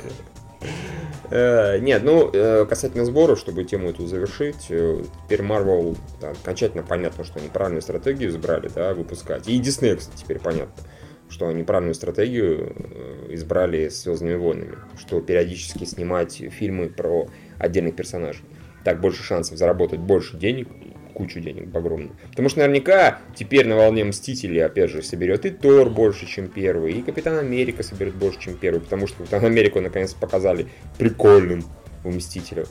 [1.31, 6.83] Э, нет, ну, э, касательно сбора, чтобы тему эту завершить, э, теперь Marvel, да, окончательно
[6.83, 9.47] понятно, что они правильную стратегию избрали, да, выпускать.
[9.47, 10.73] И Disney, кстати, теперь понятно,
[11.29, 12.75] что они правильную стратегию
[13.29, 17.27] избрали с Звездными войнами, что периодически снимать фильмы про
[17.59, 18.43] отдельных персонажей.
[18.83, 20.67] Так больше шансов заработать больше денег,
[21.19, 22.11] кучу денег огромную.
[22.29, 26.93] Потому что наверняка теперь на волне Мстителей, опять же, соберет и Тор больше, чем первый,
[26.93, 31.65] и Капитан Америка соберет больше, чем первый, потому что Капитан Америку наконец показали прикольным
[32.05, 32.65] у Мстителя.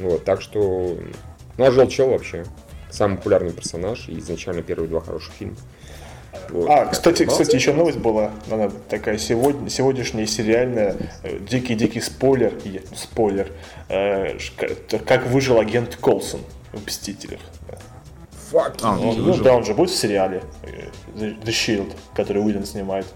[0.00, 0.98] Вот, так что...
[1.58, 2.44] Ну, а Желчел вообще
[2.90, 5.56] самый популярный персонаж, и изначально первые два хороших фильма.
[6.50, 6.68] Вот.
[6.68, 12.52] А, кстати, кстати, еще новость была, она такая сегодня, сегодняшняя сериальная, э, дикий-дикий спойлер,
[12.94, 13.52] спойлер,
[13.88, 14.36] э,
[15.06, 16.40] как выжил агент Колсон
[16.72, 17.40] в Мстителях.
[18.52, 18.78] Fuck.
[18.82, 20.42] А, ну, ну да, он же будет в сериале
[21.14, 23.06] The Shield, который Уидон снимает.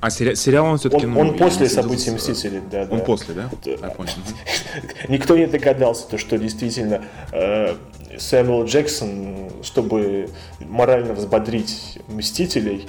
[0.00, 1.06] А сери- сериал он все-таки...
[1.06, 3.04] Он, ну, он после событий Мстителей, да, Он да.
[3.04, 3.50] после, да?
[3.64, 4.12] Я понял.
[5.08, 7.74] Никто не догадался, то, что действительно э,
[8.16, 10.28] Сэмюэл Джексон, чтобы
[10.60, 12.86] морально взбодрить Мстителей,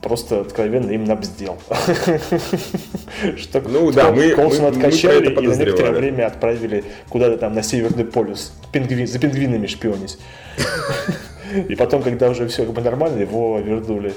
[0.00, 1.58] просто откровенно им набздел.
[3.36, 8.04] Что ну да, мы, Колсон откачали и на некоторое время отправили куда-то там на Северный
[8.04, 10.18] полюс за пингвинами шпионить.
[11.68, 14.14] И потом, когда уже все как бы нормально, его вернули.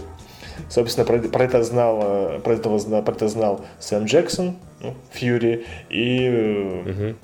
[0.69, 5.65] Собственно, про, про это знал, э, про, этого, про это знал Сэм Джексон, ну, Фьюри,
[5.89, 7.15] и угу.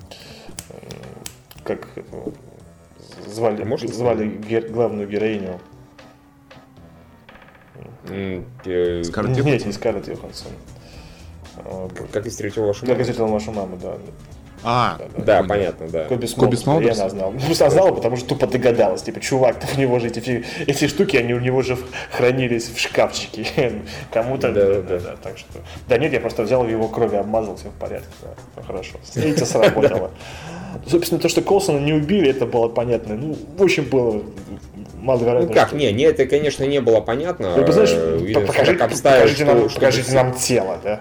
[1.64, 1.88] как
[3.26, 5.60] звали, а звали гер, главную героиню.
[8.04, 10.52] Скарлетт Нет, не Скарлетт Йоханссон.
[12.12, 12.92] Как я встретил вашу маму?
[12.92, 13.98] Как я встретил вашу маму, да.
[14.64, 16.04] А, да, да понятно, да.
[16.04, 17.32] Коби Смолдерс, я она знал.
[17.32, 19.02] Ну, знала, потому что тупо догадалась.
[19.02, 21.76] Типа, чувак, у него же эти, эти штуки, они у него же
[22.12, 23.72] хранились в шкафчике.
[24.12, 24.52] Кому-то...
[24.52, 25.16] Да, да, да, да.
[25.22, 25.48] Так что...
[25.88, 28.08] Да нет, я просто взял его крови, обмазал, все в порядке.
[28.22, 28.98] Да, ну, хорошо.
[29.14, 30.10] Видите, сработало.
[30.86, 33.14] Собственно, то, что Колсона не убили, это было понятно.
[33.14, 34.22] Ну, в общем, было
[35.02, 35.48] маловероятно.
[35.48, 35.76] Ну как, что...
[35.76, 37.56] не, не, это, конечно, не было понятно.
[37.56, 41.00] Ну, знаешь, Видно, покажи, покажите, нам, что покажите нам тело, да?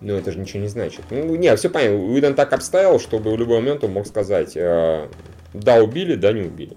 [0.00, 1.02] Ну, это же ничего не значит.
[1.10, 1.98] Ну, не, все понятно.
[1.98, 5.08] Уидон так обставил, чтобы в любой момент он мог сказать, э,
[5.54, 6.76] да, убили, да, не убили.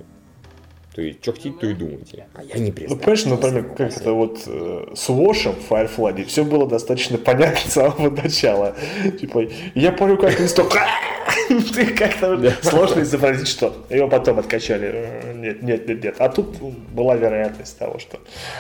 [0.94, 2.28] То есть, что хотите, то и думайте.
[2.34, 2.98] А я не признаю.
[2.98, 7.62] Ну, понимаешь, например, как это вот э, с Вошем в Firefly все было достаточно понятно
[7.70, 8.76] с самого начала.
[9.20, 10.74] Типа, я помню, как листок...
[11.74, 15.34] Ты как-то сложно изобразить, что его потом откачали.
[15.36, 16.16] Нет, нет, нет, нет.
[16.20, 18.20] А тут была вероятность того, что...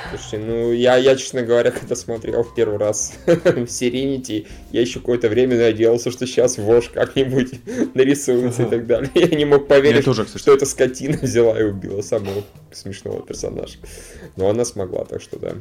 [0.09, 4.99] Слушайте, ну, я, я, честно говоря, когда смотрел в первый раз в Serenity, я еще
[4.99, 7.51] какое-то время надеялся, что сейчас Вош как-нибудь
[7.93, 9.09] нарисуется и так далее.
[9.15, 13.77] Я не мог поверить, что эта скотина взяла и убила самого смешного персонажа.
[14.35, 15.53] Но она смогла, так что да.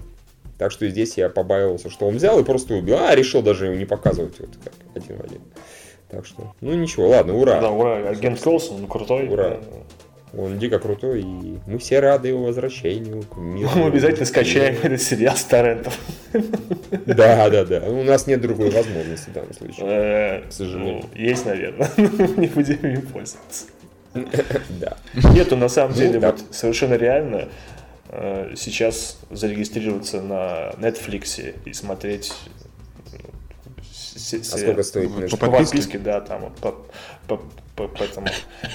[0.58, 2.96] Так что здесь я побаивался, что он взял и просто убил.
[2.98, 5.40] А, решил даже его не показывать вот как один в один.
[6.10, 7.60] Так что, ну ничего, ладно, ура.
[7.60, 9.28] Да, ура, агент Колсон, крутой.
[9.28, 9.58] Ура.
[10.36, 13.70] Он дико крутой, и мы все рады его возвращению к миру.
[13.74, 15.98] Мы обязательно скачаем этот сериал с торрентов.
[17.06, 17.80] Да, да, да.
[17.88, 19.86] У нас нет другой возможности в данном случае.
[19.86, 21.02] Э, к сожалению.
[21.02, 21.90] Ну, есть, наверное.
[21.96, 23.66] Не будем им пользоваться.
[24.14, 24.96] Да.
[25.34, 27.48] Нету, на самом ну деле, вот совершенно реально
[28.08, 32.32] э, сейчас зарегистрироваться на Netflix и смотреть
[34.32, 35.30] а сколько стоит?
[35.30, 35.98] По, по подписке?
[35.98, 36.74] да, там по,
[37.26, 37.40] по,
[37.76, 38.28] по, поэтому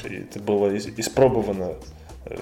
[0.03, 1.75] это было испробовано
[2.25, 2.37] э,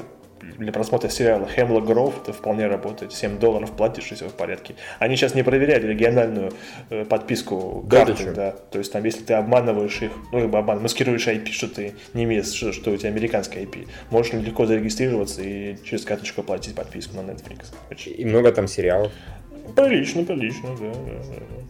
[0.58, 3.13] для просмотра сериала Хемлок Гроув это вполне работает.
[3.13, 4.75] 7 долларов платишь, и все в порядке.
[4.99, 6.51] Они сейчас не проверяют региональную
[6.89, 8.51] э, подписку да, карты, да.
[8.51, 12.23] То есть там, если ты обманываешь их, ну, либо обман, маскируешь IP, что ты не
[12.25, 17.15] имеешь, что, что у тебя американская IP, можешь легко зарегистрироваться и через карточку оплатить подписку
[17.15, 17.73] на Netflix.
[18.06, 19.12] И много там сериалов.
[19.75, 21.63] Прилично, прилично, да, да, да.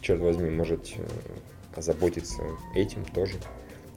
[0.00, 1.02] Черт возьми, может э,
[1.74, 2.42] озаботиться
[2.74, 3.34] этим тоже.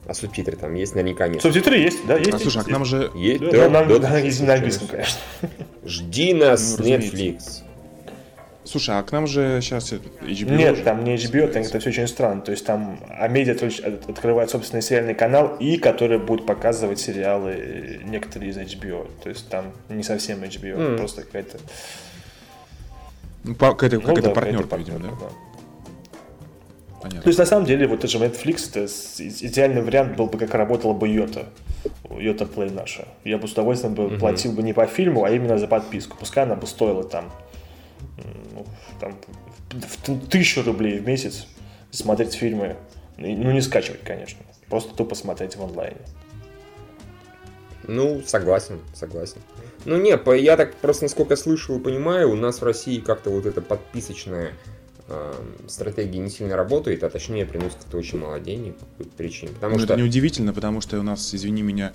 [0.08, 0.94] А субтитры там есть?
[0.94, 1.42] Наверняка нет.
[1.42, 2.32] Субтитры есть, да, есть.
[2.32, 3.10] А слушай, а к нам же...
[3.14, 5.20] Есть, да, да, нам, да, да, есть на английском, конечно.
[5.84, 7.62] Жди нас, ну, Netflix.
[8.64, 11.90] Слушай, а к нам же сейчас HBO Нет, же там не HBO, там это все
[11.90, 12.40] очень странно.
[12.40, 13.54] То есть там Амедиа
[14.08, 19.10] открывает собственный сериальный канал, и который будет показывать сериалы э, некоторые из HBO.
[19.22, 20.96] То есть там не совсем HBO, mm.
[20.96, 21.58] просто какая-то...
[23.44, 25.08] Ну, какая-то, ну, какая-то да, партнерка, видимо, да?
[25.08, 25.47] да.
[27.08, 27.22] Понятно.
[27.22, 30.54] То есть, на самом деле, вот это же Netflix, это идеальный вариант был бы, как
[30.54, 31.46] работала бы Йота.
[32.10, 33.08] Йота Play наша.
[33.24, 34.16] Я бы с удовольствием бы угу.
[34.16, 36.16] платил бы не по фильму, а именно за подписку.
[36.18, 37.32] Пускай она бы стоила там,
[38.52, 38.66] ну,
[39.00, 39.16] там
[39.70, 41.46] в тысячу рублей в месяц
[41.90, 42.76] смотреть фильмы.
[43.16, 44.38] Ну, не скачивать, конечно.
[44.68, 46.00] Просто тупо смотреть в онлайне.
[47.86, 49.38] Ну, согласен, согласен.
[49.86, 53.46] Ну, не, я так просто, насколько слышал и понимаю, у нас в России как-то вот
[53.46, 54.52] это подписочное
[55.66, 59.52] стратегия не сильно работает, а точнее приносит это очень мало денег по какой-то причине.
[59.52, 59.94] Потому ну, что...
[59.94, 61.92] это неудивительно, потому что у нас, извини меня,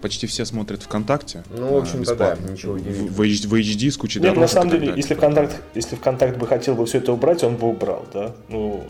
[0.00, 1.42] почти все смотрят ВКонтакте.
[1.50, 3.12] Ну, в общем-то, да, ничего удивительного.
[3.12, 6.46] В, в, в HD с кучей Нет, на самом деле, если ВКонтакт, если ВКонтакт бы
[6.46, 8.34] хотел бы все это убрать, он бы убрал, да?
[8.48, 8.84] Ну,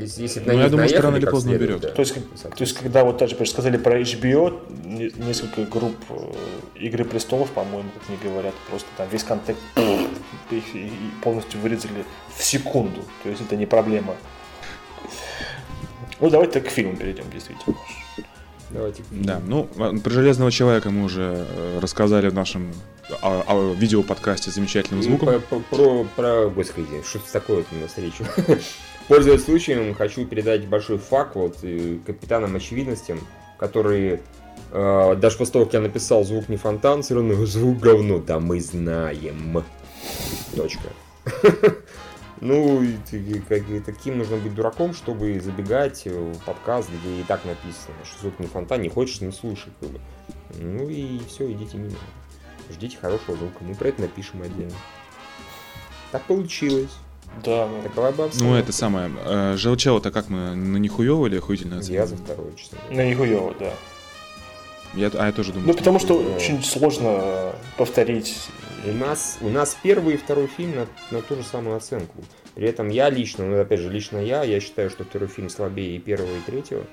[0.00, 1.80] если, если ну, я думаю, что рано или поздно уберет.
[1.80, 1.90] Да.
[1.90, 4.60] То, есть, то есть, когда вот даже сказали про HBO,
[5.18, 6.32] несколько групп э,
[6.76, 9.58] Игры престолов, по-моему, как не говорят, просто там весь контент
[10.50, 10.64] их
[11.22, 12.04] полностью вырезали
[12.36, 13.02] в секунду.
[13.22, 14.16] То есть это не проблема.
[16.20, 17.76] Ну, давайте к фильму перейдем, действительно.
[18.70, 19.02] Давайте.
[19.10, 22.72] Да, ну, а, про Железного Человека мы уже э, рассказали в нашем
[23.20, 25.26] а, а, видео-подкасте замечательным звуком.
[25.26, 28.24] Про, про, про, про господи, что такое на встречу.
[29.10, 33.18] Пользуясь случаем, хочу передать большой факт вот э, капитанам очевидностям,
[33.58, 34.22] которые
[34.70, 38.38] э, даже после того, как я написал звук не фонтан, все равно звук говно, да
[38.38, 39.64] мы знаем.
[40.54, 40.88] Точка.
[42.42, 42.82] Ну,
[43.84, 48.46] таким нужно быть дураком, чтобы забегать в подкаст, где и так написано, что звук не
[48.46, 49.70] фонтан, не хочешь, не слушай.
[50.58, 51.98] Ну и все, идите мимо.
[52.70, 54.72] Ждите хорошего звука, мы про это напишем отдельно.
[56.12, 56.96] Так получилось.
[57.44, 57.82] Да, ну.
[57.82, 59.10] Такова бы Ну, это самое.
[59.24, 63.72] Э, Желчело-то как мы, на нихуево или охуительно Я за второе, честно На нихуево, да.
[64.94, 65.68] Я, а я тоже думаю.
[65.68, 68.48] Ну, потому что очень сложно повторить.
[68.84, 72.16] У нас, у нас первый и второй фильм на, на ту же самую оценку.
[72.54, 75.96] При этом я лично, ну опять же, лично я, я считаю, что второй фильм слабее
[75.96, 76.84] и первого, и третьего.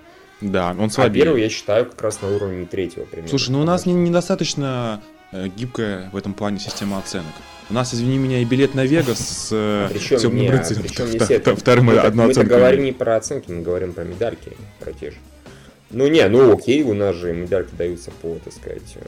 [0.42, 1.24] Да, он слабее.
[1.24, 3.30] А первый я считаю как раз на уровне третьего примерно.
[3.30, 7.34] Слушай, ну у нас недостаточно э, гибкая в этом плане система оценок.
[7.70, 10.84] У нас, извини меня, и билет на Вегас с э, причем темным не, рыцарем.
[10.84, 14.56] Причем не втор, вторым мы, одну мы говорим не про оценки, мы говорим про медальки,
[14.80, 15.18] про те же.
[15.90, 19.06] Ну не, ну окей, у нас же медальки даются по, так сказать, э,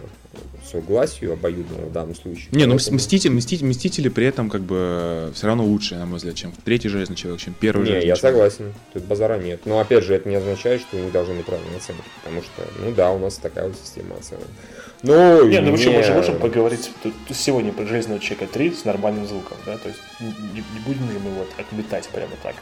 [0.65, 2.47] согласию обоюдного в данном случае.
[2.51, 6.35] Не, ну мстители, мстители, мстители при этом как бы все равно лучше, на мой взгляд,
[6.35, 8.53] чем третий Железный Человек, чем первый Не, Железный я человек.
[8.53, 9.61] согласен, тут базара нет.
[9.65, 12.63] Но опять же, это не означает, что у них должны быть равные оценки, потому что,
[12.79, 14.47] ну да, у нас такая вот система оценок.
[15.03, 16.91] Ну, не, ну вообще, мы можем поговорить
[17.33, 21.19] сегодня про Железного Человека 3 с нормальным звуком, да, то есть не, не будем же
[21.19, 22.55] мы вот отметать прямо так.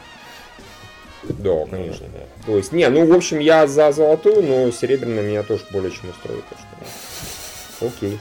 [1.38, 2.06] Да, конечно.
[2.12, 2.20] да.
[2.46, 6.10] То есть, не, ну, в общем, я за золотую, но серебряная меня тоже более чем
[6.10, 6.44] устроит.
[6.48, 7.86] Так что...
[7.86, 8.18] Окей.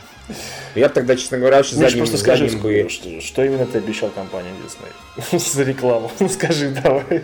[0.76, 2.90] Я тогда, честно говоря, сейчас задним, просто скажи, задним бы...
[2.90, 6.12] Что, что именно ты обещал компании Disney за рекламу?
[6.30, 7.22] Скажи давай.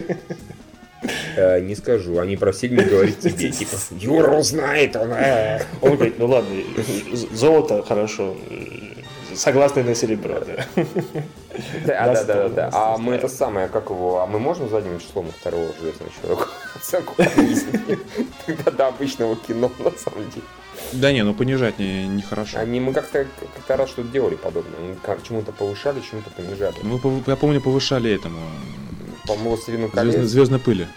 [1.35, 5.11] Э, не скажу, они просили не говорить тебе, типа, Юра узнает, он...
[5.11, 5.61] Э».
[5.81, 6.55] Он говорит, ну ладно,
[7.31, 8.37] золото хорошо,
[9.35, 10.65] согласны на серебро, да.
[11.85, 12.69] Да, да, да, да.
[12.73, 17.15] А мы это самое, как его, а мы можем задним числом второго железного человека оценку
[18.45, 20.45] Тогда до обычного кино, на самом деле.
[20.93, 22.57] Да не, ну понижать не, нехорошо.
[22.59, 23.25] Они мы как-то
[23.67, 24.79] как раз что-то делали подобное.
[24.79, 26.75] Мы как, чему-то повышали, чему-то понижали.
[26.83, 28.39] Мы, я помню, повышали этому.
[29.27, 30.87] По-моему, Звездной, Звездной пыли.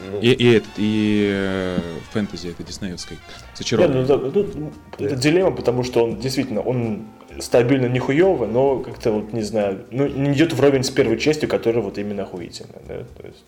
[0.00, 0.20] Ну.
[0.20, 1.78] И, и этот, и э,
[2.12, 3.18] фэнтези это диснеевской.
[3.58, 4.52] Нет, ну, да, тут
[4.98, 5.06] да.
[5.06, 7.06] это дилемма, потому что он действительно, он
[7.40, 11.82] стабильно нихуево, но как-то вот, не знаю, ну, не идет вровень с первой частью, которая
[11.82, 13.44] вот именно охуительная, да, то есть...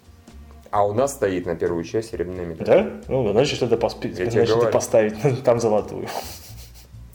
[0.70, 2.66] А у нас стоит на первую часть серебряная медаль.
[2.66, 2.90] Да?
[3.08, 4.12] Ну, значит, надо, поспи...
[4.12, 6.06] значит, поставить там золотую.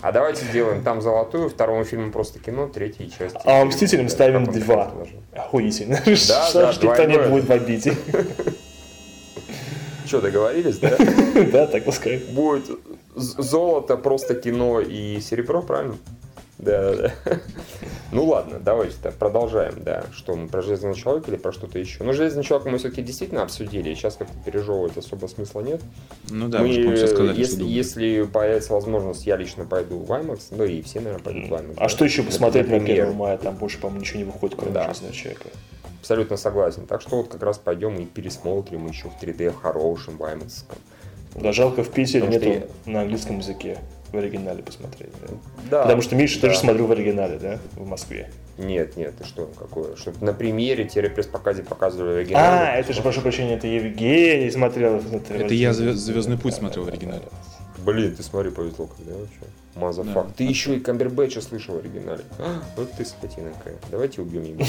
[0.01, 3.39] А давайте сделаем там золотую, второму фильму просто кино, третьей части.
[3.45, 4.91] А Мстителям ставим два.
[5.31, 6.01] Охуительно.
[6.05, 7.95] Да, Что да, ж никто не будет в обиде.
[10.05, 10.95] Что, договорились, да?
[11.51, 12.17] Да, так пускай.
[12.17, 12.69] Будет
[13.15, 15.97] золото, просто кино и серебро, правильно?
[16.65, 17.39] Да, да, да.
[18.11, 20.05] Ну ладно, давайте так, продолжаем, да.
[20.13, 22.03] Что, мы про Железного Человека или про что-то еще?
[22.03, 25.81] Ну, Железный Человек мы все-таки действительно обсудили, сейчас как-то пережевывать особо смысла нет.
[26.29, 29.99] Ну да, Мы, мы же, по-моему, все сказали, если, если появится возможность, я лично пойду
[29.99, 31.73] в IMAX, ну и все, наверное, пойдут в IMAX.
[31.77, 33.07] А что еще посмотреть на Например.
[33.07, 33.37] 1 мая?
[33.37, 34.83] Там больше, по-моему, ничего не выходит, кроме Да.
[34.83, 35.49] Железного человека.
[35.99, 36.85] Абсолютно согласен.
[36.87, 40.63] Так что вот как раз пойдем и пересмотрим еще в 3D в хорошем, в IMAX.
[41.35, 43.79] Да, жалко, в Питере Потому нету на английском языке
[44.15, 45.11] в оригинале посмотреть.
[45.21, 45.33] да.
[45.69, 45.83] Да.
[45.83, 46.47] Потому что Миша да.
[46.47, 48.31] тоже смотрю в оригинале, да, в Москве.
[48.57, 49.95] Нет, нет, ты что, какое?
[49.97, 52.53] Чтобы на премьере пресс-показе показывали А, оригинал.
[52.79, 55.01] это же, прошу прощения, это Евгений смотрел.
[55.29, 57.23] Это я «Звё- «Звездный путь» смотрел в оригинале.
[57.85, 59.35] Блин, ты смотри, повезло, когда вообще.
[59.75, 60.27] Motherfuck.
[60.27, 60.33] Да.
[60.37, 62.23] Ты еще и Камбербэтча слышал в оригинале.
[62.39, 63.75] А, Вот ты скотина какая.
[63.91, 64.63] Давайте убьем его.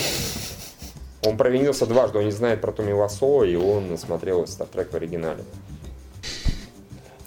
[1.25, 5.43] Он провинился дважды, он не знает про Томми Васо, и он смотрел Стартрек в оригинале.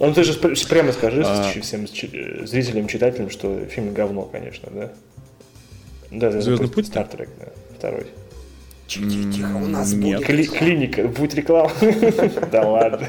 [0.00, 1.52] Ну ты же прямо скажи А.
[1.60, 4.92] всем зрителям, читателям, что фильм говно, конечно, да?
[6.10, 6.86] Да, «Звездный путь»?
[6.86, 8.06] Стартрек, да, второй.
[8.88, 10.18] Тихо, тихо, у нас Нет.
[10.18, 10.28] будет.
[10.28, 11.70] Кли- клиника, будет реклама?
[12.50, 13.08] Да ладно.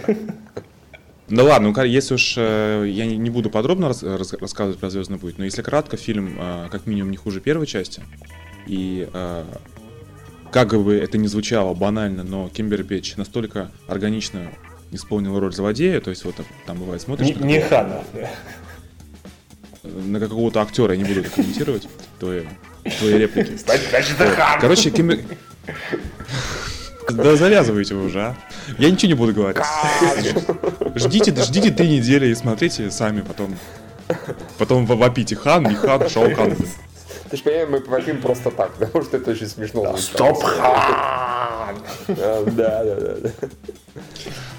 [1.29, 5.17] Ну ладно, ну, если уж э, я не, буду подробно рас- рас- рассказывать про Звездный
[5.17, 8.03] путь, но если кратко, фильм э, как минимум не хуже первой части.
[8.67, 9.43] И э,
[10.51, 14.51] как бы это ни звучало банально, но Кимбербэтч настолько органично
[14.91, 18.03] исполнил роль злодея, то есть вот там, там бывает смотришь Не на, не какого- Хана.
[18.13, 18.29] да.
[19.83, 21.87] на какого-то актера, я не буду это комментировать,
[22.19, 22.43] твои,
[22.99, 23.55] твои реплики.
[23.57, 24.59] Значит, это Хан.
[24.61, 25.19] Короче, Кимбер...
[27.09, 28.35] Да завязывайте вы уже, а.
[28.77, 29.61] Я ничего не буду говорить.
[30.95, 33.55] Ждите, ждите три недели и смотрите сами потом.
[34.57, 36.55] Потом во- вопите хан, не хан, шоу хан.
[37.29, 39.95] Ты же понимаешь, мы вопим просто так, потому что это очень смешно.
[39.97, 41.75] Стоп, Хан!
[42.07, 43.31] Да, да, да.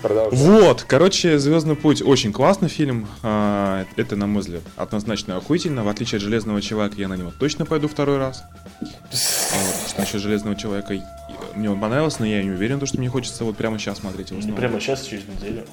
[0.02, 0.38] Продолжай.
[0.38, 3.06] Вот, короче, Звездный путь очень классный фильм.
[3.22, 5.84] А, Это, на мой взгляд, однозначно охуительно.
[5.84, 8.42] В отличие от Железного человека, я на него точно пойду второй раз.
[8.80, 10.94] Вот, потому что насчет Железного человека
[11.54, 14.30] мне он понравился, но я не уверен, то, что мне хочется вот прямо сейчас смотреть
[14.30, 14.56] его Не снова.
[14.58, 15.64] прямо сейчас, через неделю.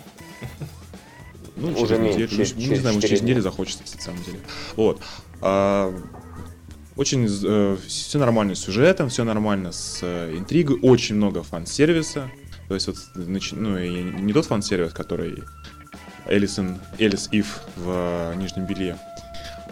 [1.56, 2.28] Ну, Уже через неделю.
[2.28, 4.40] через- Ну, через не знаю, может, через неделю захочется, на самом деле.
[4.76, 5.02] Вот.
[5.42, 5.94] А,
[6.96, 7.28] Очень
[7.88, 12.30] все нормально с сюжетом, все нормально с э, интригой, очень много фан-сервиса.
[12.70, 15.44] То есть вот, ну, и не тот фан-сервис, который
[16.28, 18.96] Элисон, Элис Ив в э, Нижнем Белье,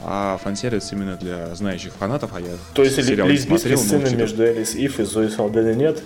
[0.03, 4.41] а фан-сервис именно для знающих фанатов, а я То есть сериал не смотрел, сцены между
[4.43, 6.01] Элис Ив и Зоей Салдены нет?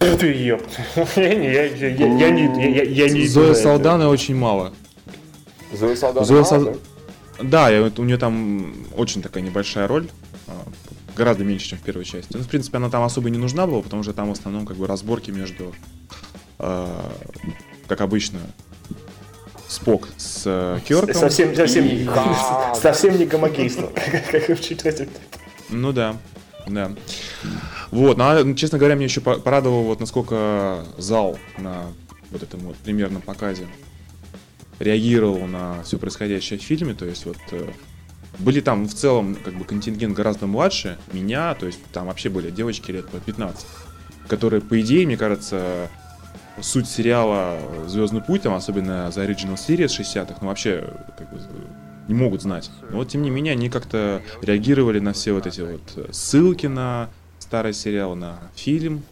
[0.00, 0.62] Ты ёп.
[1.14, 3.54] Я не, Зоя.
[3.54, 4.72] Салдана очень мало.
[5.72, 6.76] Зоя Салдана Зоя мало, Сал-
[7.40, 7.70] да?
[7.96, 10.08] У нее там очень такая небольшая роль,
[10.48, 10.52] а,
[11.20, 12.34] гораздо меньше, чем в первой части.
[12.34, 14.78] Ну, в принципе, она там особо не нужна была, потому что там в основном как
[14.78, 15.74] бы разборки между,
[16.58, 17.12] а,
[17.86, 18.40] как обычно,
[19.68, 21.14] Спок с э, Кёрком.
[21.14, 22.08] Совсем, совсем, И
[22.74, 23.92] совсем не гомогейство.
[24.32, 25.08] Как учитывать.
[25.68, 26.16] Ну да,
[26.66, 26.90] да.
[27.92, 31.84] Вот, ну, а, честно говоря, мне еще по- порадовало, вот насколько зал на
[32.32, 33.66] вот этом вот примерном показе
[34.80, 36.94] реагировал на все происходящее в фильме.
[36.94, 37.68] То есть вот э,
[38.38, 42.50] были там в целом как бы контингент гораздо младше меня, то есть там вообще были
[42.50, 43.66] девочки лет по 15,
[44.28, 45.88] которые, по идее, мне кажется,
[46.60, 50.88] суть сериала Звездный путь, там, особенно за Original Series 60-х, ну вообще
[51.18, 51.40] как бы,
[52.08, 52.70] не могут знать.
[52.90, 57.08] Но вот тем не менее они как-то реагировали на все вот эти вот ссылки на
[57.38, 59.02] старый сериал, на фильм,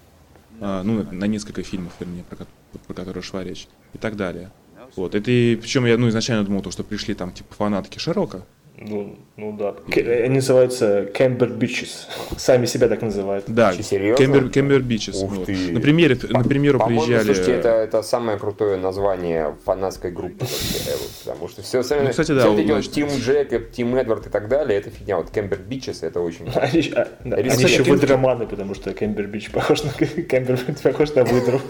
[0.61, 2.47] а, ну, на несколько фильмов, вернее, про,
[2.87, 4.51] про которые шла речь, и так далее.
[4.97, 8.45] Вот, это и, причем я, ну, изначально думал, то, что пришли там, типа, фанатки Шерлока,
[8.81, 9.73] Ну, ну да.
[9.73, 12.07] К- Они называются Кэмбер Бичес.
[12.37, 13.45] Сами себя так называют.
[13.49, 13.73] да?
[13.75, 15.21] Кембер, Кембер Бичес.
[15.21, 15.47] Ух вот.
[15.47, 15.73] ты.
[15.73, 17.27] На, примере, на примеру По-моему, приезжали...
[17.27, 22.41] слушайте, это, это самое крутое название фанатской группы вот, потому что все, Ну, кстати, да,
[22.53, 25.17] все значит- Team Jack, Team Edward и так далее, это фигня.
[25.17, 26.49] Вот Cumberbitches, это очень...
[26.55, 27.09] Они, а,
[27.41, 29.91] еще выдроманы, потому что Камбербэтч похож на
[30.23, 31.61] Камбер похож на выдру.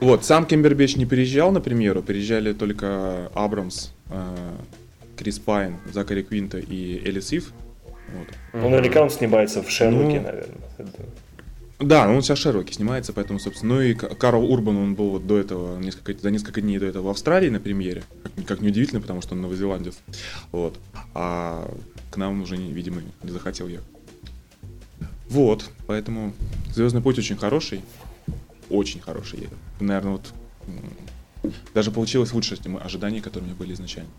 [0.00, 4.56] Вот, сам Камбербэтч не приезжал, на премьеру, приезжали только Абрамс, э,
[5.16, 7.52] Крис Пайн, Закари Куинто и Элис Ив.
[8.12, 8.28] Вот.
[8.52, 10.58] Ну, наверняка он снимается в Шерлоке, Ну, наверное.
[11.78, 15.38] Да, он сейчас Шерлоки снимается, поэтому, собственно, ну и Карл Урбан, он был вот до
[15.38, 19.20] этого, несколько, за несколько дней до этого в Австралии на премьере, как, как неудивительно, потому
[19.20, 19.98] что он новозеландец,
[20.52, 20.78] вот,
[21.12, 21.70] а
[22.10, 23.86] к нам уже, видимо, не захотел ехать.
[25.28, 26.32] Вот, поэтому
[26.72, 27.82] Звездный путь очень хороший,
[28.70, 29.48] очень хороший,
[29.80, 30.32] наверное, вот
[31.74, 34.10] даже получилось лучше, чем ожидания, которые у меня были изначально.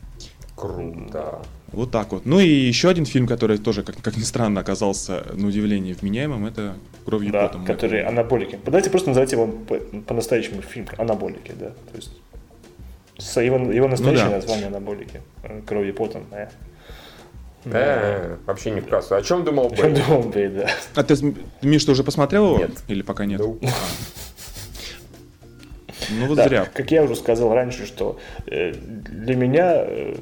[0.56, 1.44] Круто.
[1.72, 2.26] Вот так вот.
[2.26, 6.48] Ну и еще один фильм, который тоже, как, как ни странно, оказался на удивление вменяемым,
[6.48, 6.76] это
[7.06, 7.66] «Кровью да, потом».
[7.66, 8.60] который анаболики.
[8.66, 9.48] Давайте просто назовите его
[10.08, 11.68] по-настоящему фильм «Анаболики», да.
[11.70, 12.12] То есть
[13.36, 14.36] его, его настоящее ну, да.
[14.38, 15.22] название «Анаболики».
[15.68, 16.50] «Кровью потом», да.
[17.66, 19.16] Да, вообще не в кассу.
[19.16, 19.80] О чем думал Бэй?
[19.80, 20.70] О чем думал Бэй, да.
[20.96, 22.58] А ты, Миш, ты уже посмотрел его?
[22.60, 22.84] Нет.
[22.88, 23.40] Или пока нет?
[23.40, 23.60] Ну,
[26.10, 26.68] ну вот да, зря.
[26.74, 30.16] Как я уже сказал раньше, что э, для меня э,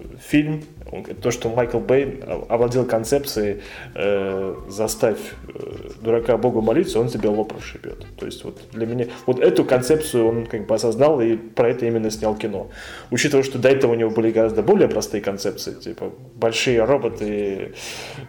[1.03, 3.61] то, что Майкл Бэй овладел концепцией
[3.93, 5.17] э, «заставь
[5.47, 8.05] э, дурака Богу молиться, он тебе лоб расшибет».
[8.17, 11.85] То есть вот для меня, вот эту концепцию он как бы осознал и про это
[11.85, 12.69] именно снял кино.
[13.11, 17.73] Учитывая, что до этого у него были гораздо более простые концепции, типа большие роботы,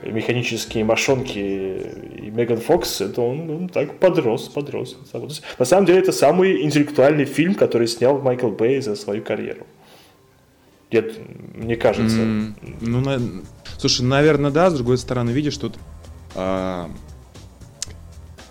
[0.03, 4.97] механические мошонки и Меган Фокс, это он, он так подрос, подрос.
[5.59, 9.67] На самом деле это самый интеллектуальный фильм, который снял Майкл Бэй за свою карьеру.
[10.93, 11.15] Нет,
[11.55, 12.19] мне кажется.
[12.19, 13.21] Mm, ну, на...
[13.79, 14.71] слушай, наверное, да.
[14.71, 15.77] С другой стороны, видишь, тут
[16.35, 16.89] а...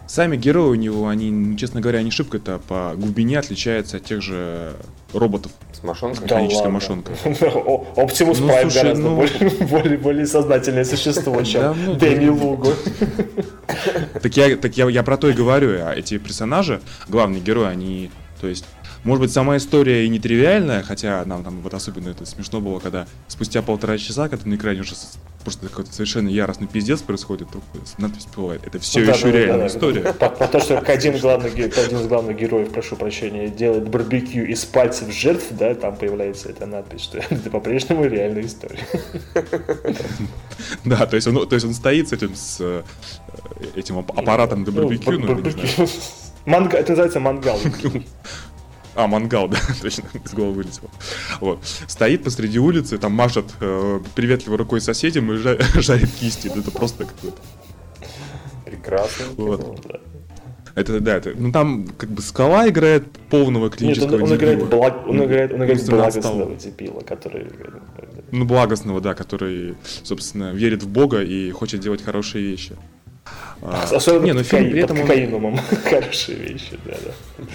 [0.08, 4.76] сами герои у него, они, честно говоря, не шибко-то по глубине отличаются от тех же
[5.14, 5.54] роботов.
[5.72, 6.26] С мошонкой?
[6.26, 7.16] Механической мошонкой.
[7.96, 9.16] Оптимус ну, Прайм гораздо ну...
[9.70, 12.74] более, более сознательное существо, чем ну, Дэми Лугу.
[14.22, 15.80] Так я, так я, я про то и говорю.
[15.86, 18.12] А эти персонажи, главные герои, они,
[18.42, 18.66] то есть
[19.06, 23.06] может быть, сама история и нетривиальная, хотя нам там вот особенно это смешно было, когда
[23.28, 24.96] спустя полтора часа, когда на экране уже
[25.44, 27.48] просто какой-то совершенно яростный пиздец происходит,
[28.00, 28.66] надпись всплывает.
[28.66, 30.14] Это все ну, еще да, реальная да, история.
[30.20, 34.66] По, по то, что один, главный, один из главных героев, прошу прощения, делает барбекю из
[34.66, 38.86] пальцев жертв, да, там появляется эта надпись, что это по-прежнему реальная история.
[40.84, 42.82] Да, то есть он, то есть он стоит с этим, с э,
[43.76, 45.88] этим аппаратом для ну, барбекю, ну,
[46.46, 47.60] Манга, это называется мангал.
[48.96, 50.90] А, мангал, да, точно, из головы вылетело.
[51.42, 51.60] Вот.
[51.88, 55.38] Стоит посреди улицы, там машет э, приветливой рукой соседям и
[55.82, 56.48] жарит кисти.
[56.48, 57.42] Это просто какой-то.
[58.66, 59.26] Прекрасно.
[59.38, 60.02] Вот.
[60.76, 64.70] Это да, это, ну там как бы скала играет полного клинического Нет, он, он играет,
[64.70, 67.48] благ, он играет, он играет благостного дебила, который...
[68.32, 72.76] Ну, благостного, да, который, собственно, верит в Бога и хочет делать хорошие вещи.
[73.62, 75.58] А, Особенно не, но фильм при этом он...
[75.90, 77.46] хорошие вещи, да, да.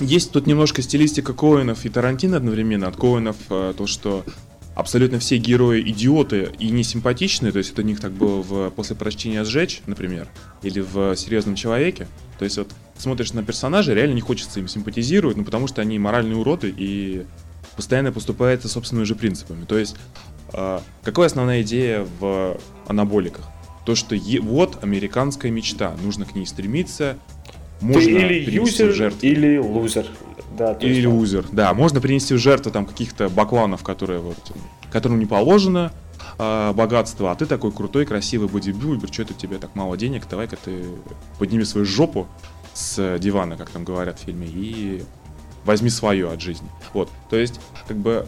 [0.00, 2.88] Есть тут немножко стилистика Коинов и Тарантино одновременно.
[2.88, 4.24] От Коинов э, то, что
[4.78, 8.70] абсолютно все герои идиоты и не симпатичные, то есть это у них так было в
[8.70, 10.28] «После прочтения сжечь», например,
[10.62, 12.06] или в «Серьезном человеке».
[12.38, 15.98] То есть вот смотришь на персонажей, реально не хочется им симпатизировать, ну потому что они
[15.98, 17.26] моральные уроды и
[17.74, 19.64] постоянно поступают собственными же принципами.
[19.64, 19.96] То есть
[20.52, 23.46] э, какая основная идея в анаболиках?
[23.84, 27.18] То, что е- вот американская мечта, нужно к ней стремиться,
[27.80, 29.20] можно Ты или юзер, жертву.
[29.22, 30.06] или лузер.
[30.56, 31.72] Да, или есть, лузер, да.
[31.72, 34.36] Можно принести в жертву там каких-то бакланов, которые вот,
[34.90, 35.92] которым не положено
[36.38, 40.56] э, богатство, а ты такой крутой, красивый бодибилдер, что это тебе так мало денег, давай-ка
[40.56, 40.84] ты
[41.38, 42.26] подними свою жопу
[42.74, 45.04] с дивана, как там говорят в фильме, и
[45.64, 46.68] возьми свое от жизни.
[46.92, 48.26] Вот, то есть, как бы,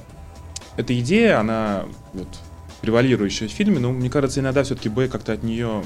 [0.76, 2.28] эта идея, она вот
[2.80, 5.82] превалирующая в фильме, но мне кажется, иногда все-таки Б как-то от нее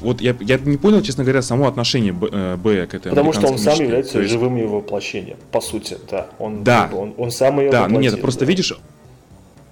[0.00, 3.32] вот я, я не понял, честно говоря, само отношение Б, э, Б к этой Потому
[3.32, 4.30] что он сам является есть...
[4.30, 6.28] живым его воплощением, по сути, да.
[6.38, 6.90] Он, да.
[6.92, 8.46] Он, он сам ее Да, ну нет, просто да.
[8.46, 8.72] видишь,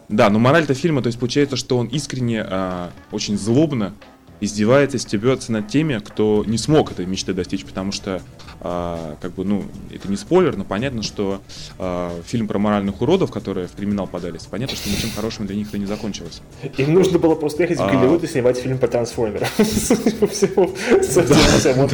[0.09, 3.95] да, но мораль-то фильма, то есть получается, что он искренне, а, очень злобно
[4.41, 8.21] издевается, стебется над теми, кто не смог этой мечты достичь, потому что,
[8.61, 11.41] э, как бы, ну, это не спойлер, но понятно, что
[11.79, 15.69] э, фильм про моральных уродов, которые в криминал подались, понятно, что ничем хорошим для них
[15.69, 16.41] это не закончилось.
[16.77, 19.51] Им нужно было просто ехать в Голливуд и снимать фильм про трансформеров.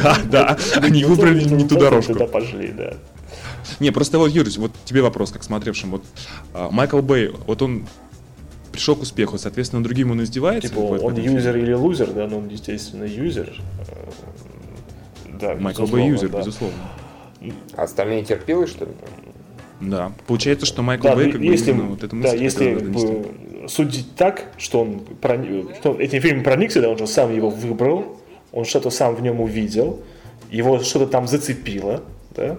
[0.01, 2.13] Да, да, они выбрали не ту дорожку.
[2.13, 2.93] Туда пошли, да.
[3.79, 5.91] Не, просто вот, Юрий, вот тебе вопрос, как смотревшим.
[5.91, 6.03] Вот
[6.71, 7.85] Майкл Бэй, вот он
[8.71, 10.69] пришел к успеху, соответственно, другим он издевается.
[10.69, 13.53] Типа он юзер или лузер, да, ну он, естественно, юзер.
[15.41, 16.39] Э, да, Майкл Бэй юзер, да.
[16.39, 16.77] безусловно.
[17.75, 18.91] А остальные терпилы, что ли?
[19.81, 20.11] Да.
[20.27, 22.37] Получается, что Майкл да, Бэй как если, бы вот эту мысль...
[22.37, 26.97] Да, если бы судить так, что он, проник, что он этим фильмом проникся, да, он
[26.97, 28.17] же сам его выбрал,
[28.51, 30.01] он что-то сам в нем увидел,
[30.49, 32.03] его что-то там зацепило,
[32.35, 32.57] да,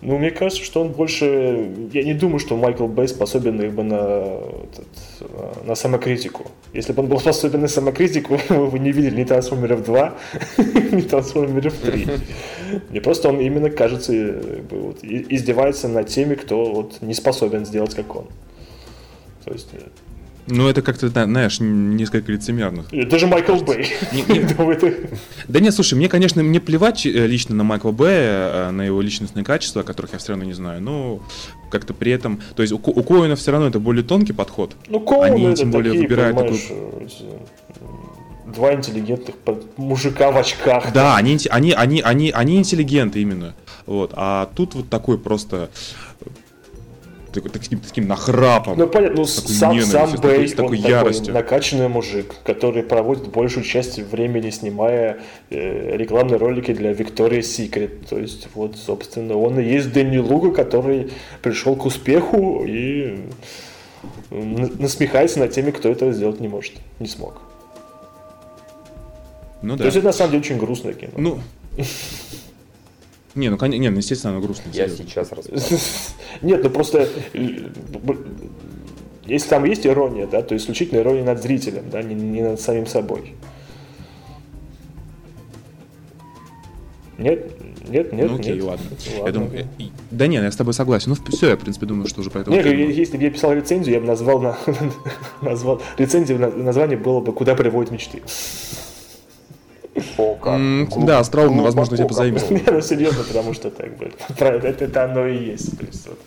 [0.00, 1.70] ну, мне кажется, что он больше...
[1.92, 4.38] Я не думаю, что Майкл Бэй способен как бы на,
[5.64, 6.50] на самокритику.
[6.74, 10.14] Если бы он был способен на самокритику, вы бы не видели ни Трансформеров 2,
[10.92, 12.08] ни Трансформеров 3.
[12.90, 14.12] Мне просто он именно, кажется,
[14.70, 18.26] вот, издевается над теми, кто вот не способен сделать, как он.
[19.44, 19.70] То есть...
[20.46, 22.84] Ну, это как-то, знаешь, несколько лицемерно.
[22.92, 23.88] Это же Майкл Бэй.
[25.48, 29.00] Да нет, слушай, мне, конечно, мне плевать э, лично на Майкла Бэя, э, на его
[29.00, 31.20] личностные качества, о которых я все равно не знаю, но
[31.70, 32.40] как-то при этом...
[32.56, 34.76] То есть у, у Коэна все равно это более тонкий подход.
[34.88, 36.60] Ну, Коэн Они тем более такие, выбирают такой
[38.54, 39.36] два интеллигентных
[39.76, 40.92] мужика в очках.
[40.92, 43.54] Да, они, они, они, они, они интеллигенты именно.
[43.86, 44.12] Вот.
[44.14, 45.70] А тут вот такой просто
[47.34, 48.78] такой, таким, таким нахрапом.
[48.78, 51.34] Ну, понятно, ну, сам, сам Бэй, такой, такой яростью.
[51.34, 55.18] накачанный мужик, который проводит большую часть времени, снимая
[55.50, 58.06] э, рекламные ролики для Victoria's Secret.
[58.08, 61.10] То есть, вот, собственно, он и есть Дэнни Луга, который
[61.42, 63.18] пришел к успеху и
[64.30, 67.40] насмехается над теми, кто этого сделать не может, не смог.
[69.62, 69.78] Ну да.
[69.78, 71.12] То есть это на самом деле очень грустное кино.
[71.16, 71.38] Ну,
[73.34, 74.70] не, ну, конечно, не, ну, естественно, оно грустно.
[74.72, 75.30] Я сейчас
[76.42, 77.08] Нет, ну просто
[79.26, 82.86] если там есть ирония, да, то исключительно ирония над зрителем, да, не, не над самим
[82.86, 83.34] собой.
[87.16, 87.52] Нет,
[87.88, 88.64] нет, нет, ну, окей, нет.
[88.64, 88.86] ладно.
[89.18, 89.26] ладно.
[89.26, 89.68] Я думаю,
[90.10, 91.14] да нет, я с тобой согласен.
[91.16, 93.52] Ну, все, я, в принципе, думаю, что уже по этому Нет, если бы я писал
[93.52, 94.58] рецензию, я бы назвал, на,
[95.42, 98.22] назвал рецензию, название было бы «Куда приводят мечты».
[99.94, 100.54] Как.
[100.54, 102.60] Mm, да, остроумно, возможно, тебя позаимствовал.
[102.66, 104.10] Ну серьезно, потому что так бы.
[104.38, 105.78] Это, это оно и есть.
[105.78, 106.18] То есть, вот,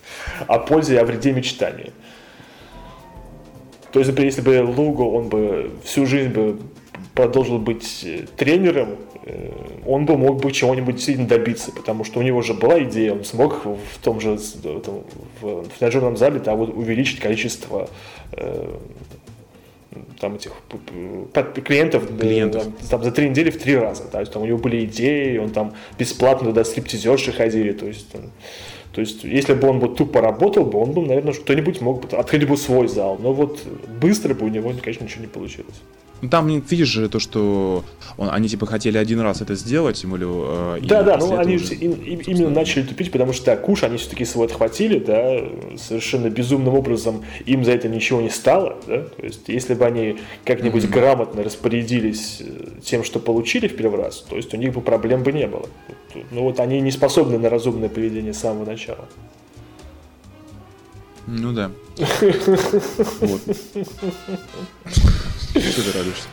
[0.46, 1.92] о пользе и о вреде мечтания.
[3.92, 6.58] То есть, например, если бы Луго, он бы всю жизнь бы
[7.14, 9.50] продолжил быть э, тренером, э,
[9.86, 13.24] он бы мог бы чего-нибудь действительно добиться, потому что у него же была идея, он
[13.24, 17.88] смог в том же в, в тренажерном зале да, вот, увеличить количество
[18.32, 18.76] э,
[20.20, 20.52] там этих
[21.64, 22.64] клиентов, э, клиентов.
[22.64, 24.04] Там, там, за три недели в три раза.
[24.04, 27.72] То есть там у него были идеи, он там бесплатно туда стриптизерши ходили.
[27.72, 28.22] То есть, там,
[28.92, 32.16] то есть, если бы он бы тупо работал бы, он бы, наверное, кто-нибудь мог бы
[32.16, 33.18] открыть бы свой зал.
[33.20, 33.60] Но вот
[34.00, 35.80] быстро бы у него, конечно, ничего не получилось.
[36.20, 37.84] Ну, там видишь же то, что
[38.16, 40.28] он, они типа хотели один раз это сделать, тем более.
[40.78, 43.98] Э, да, да, ну они уже, им, им, именно начали тупить, потому что куш они
[43.98, 45.38] все-таки свой отхватили, да,
[45.76, 49.02] совершенно безумным образом им за это ничего не стало, да.
[49.02, 50.92] То есть, если бы они как-нибудь mm-hmm.
[50.92, 55.22] грамотно распорядились э, тем, что получили в первый раз, то есть у них бы проблем
[55.22, 55.68] бы не было.
[56.32, 59.08] Ну вот они не способны на разумное поведение с самого начала.
[61.26, 61.70] Ну да.
[63.20, 63.40] Вот.
[65.60, 66.28] Что ты радуешься?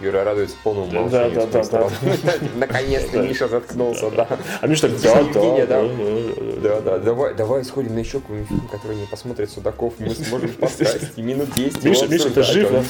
[0.00, 1.34] Юра радуется полному молчанию.
[1.34, 2.32] Да, да, да, да.
[2.56, 4.26] Наконец-то Миша заткнулся, да.
[4.60, 5.82] А Миша так, да, да,
[6.62, 10.52] да, да, давай, давай сходим на еще какой-нибудь фильм, который не посмотрит Судаков, мы сможем
[10.60, 11.84] поставить минут 10.
[11.84, 12.82] Миша, Миша, ты жив, да?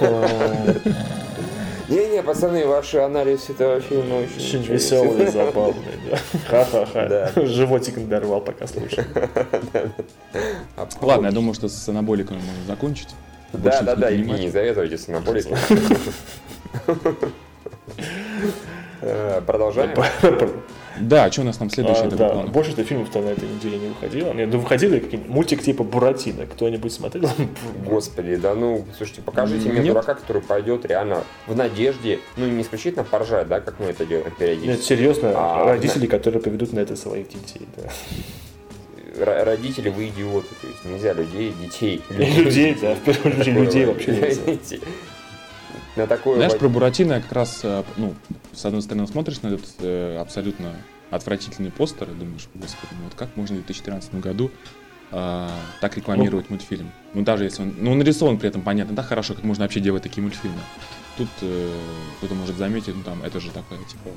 [1.88, 4.36] Не-не, пацаны, ваши анализ это вообще ну, очень...
[4.36, 5.82] Очень веселый, забавный.
[6.48, 7.32] Ха-ха-ха.
[7.36, 9.04] Животик надорвал, пока слушал.
[11.00, 13.08] Ладно, я думаю, что с анаболиком можно закончить.
[13.52, 15.56] Да, да, да, Евгений, завязывайте с анаболиком.
[19.02, 19.94] Э, продолжаем.
[21.00, 22.06] Да, что у нас там следующее?
[22.06, 22.48] А, да, плана?
[22.48, 24.32] больше-то фильмов-то на этой неделе не выходило.
[24.32, 26.46] Нет, ну выходили какие-нибудь мультик типа Буратино.
[26.46, 27.28] Кто-нибудь смотрел?
[27.84, 33.04] Господи, да ну, слушайте, покажите мне дурака, который пойдет реально в надежде, ну не исключительно
[33.04, 34.68] поржать, да, как мы это делаем периодически.
[34.68, 36.08] Нет, серьезно, а, родители, на...
[36.08, 37.90] которые поведут на это своих детей, да
[39.18, 40.48] родители, вы идиоты.
[40.60, 42.02] То есть нельзя людей, детей.
[42.10, 44.76] Людей, да, в первую очередь людей вообще нельзя.
[45.96, 48.14] На такое Знаешь, про Буратино как раз, э, ну,
[48.52, 50.74] с одной стороны, смотришь на этот э, абсолютно
[51.10, 54.50] отвратительный постер и думаешь, господи, ну вот как можно в 2013 году
[55.10, 55.48] э,
[55.80, 56.90] так рекламировать ну, мультфильм?
[57.14, 59.80] Ну, даже если он, ну, он нарисован при этом, понятно, да, хорошо, как можно вообще
[59.80, 60.60] делать такие мультфильмы.
[61.16, 61.72] Тут э,
[62.18, 64.10] кто-то может заметить, ну, там, это же такое, типа,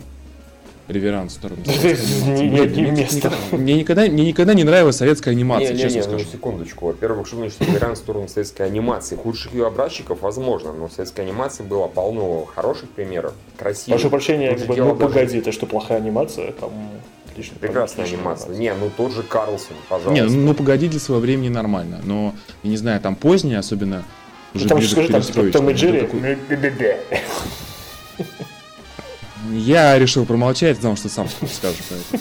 [0.90, 1.62] реверанс в сторону
[3.52, 6.26] Мне никогда, мне никогда не нравилась советская анимация, не, честно не, скажу.
[6.26, 6.86] Ну, секундочку.
[6.88, 9.16] Во-первых, что значит реверанс в сторону советской анимации?
[9.16, 14.00] Худших ее образчиков, возможно, но в советской анимации было полно хороших примеров, красивых.
[14.00, 16.52] Прошу прощения, как бы, ну погоди, это что, плохая анимация?
[16.54, 16.72] Там
[17.30, 17.58] отлично.
[17.60, 18.56] Прекрасная анимация.
[18.56, 20.12] Не, ну тот же Карлсон, пожалуйста.
[20.12, 22.02] Не, ну, ну погоди, для своего времени нормально.
[22.04, 22.34] Но,
[22.64, 24.04] я не знаю, там позднее, особенно
[24.54, 26.08] уже ну, там ближе скажи, к там, типа, Том и Джерри,
[29.52, 31.80] я решил промолчать, потому что сам скажешь.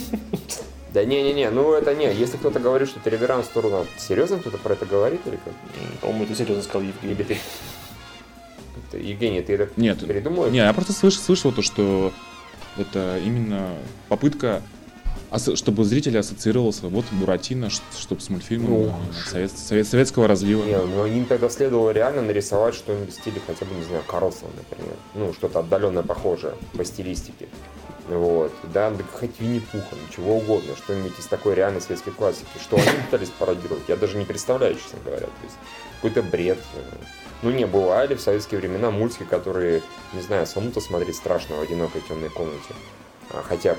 [0.91, 2.13] Да не-не-не, ну это не.
[2.13, 5.53] Если кто-то говорит, что это реверанс в сторону, серьезно кто-то про это говорит или как?
[6.01, 7.39] По-моему, это серьезно сказал Евгений.
[8.95, 10.49] Евгений, ты это Нет, передумал?
[10.49, 12.11] Не, я просто слышал, слышал то, что
[12.79, 13.75] это именно
[14.09, 14.63] попытка
[15.55, 18.95] чтобы зритель ассоциировался вот Буратино, чтобы с мультфильмом ну,
[19.27, 20.65] совет, совет, советского разлива.
[20.65, 24.51] Не, ну им тогда следовало реально нарисовать что-нибудь в стиле хотя бы, не знаю, Карлсона,
[24.57, 24.95] например.
[25.15, 27.49] Ну, что-то отдаленно похожее по стилистике.
[28.09, 32.47] Вот, да, да хоть Винни-Пуха, ничего угодно, что-нибудь из такой реальной светской классики.
[32.59, 35.27] Что они пытались пародировать, я даже не представляю, честно говоря.
[35.27, 35.57] То есть
[35.97, 36.59] какой-то бред.
[37.43, 39.83] Ну, не, бывали в советские времена мультики, которые,
[40.15, 42.75] не знаю, самому-то смотреть страшно в одинокой темной комнате.
[43.31, 43.77] А, хотя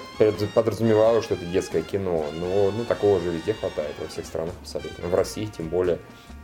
[0.53, 5.07] подразумевало, что это детское кино, но ну, такого же везде хватает, во всех странах абсолютно.
[5.07, 5.97] В России тем более,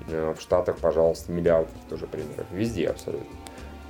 [0.07, 2.47] э, в Штатах, пожалуйста, миллиард тоже примеров.
[2.51, 3.27] Везде абсолютно.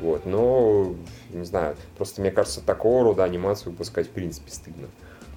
[0.02, 0.94] Вот, но,
[1.32, 4.88] не знаю, просто мне кажется, такого рода анимацию выпускать в принципе стыдно.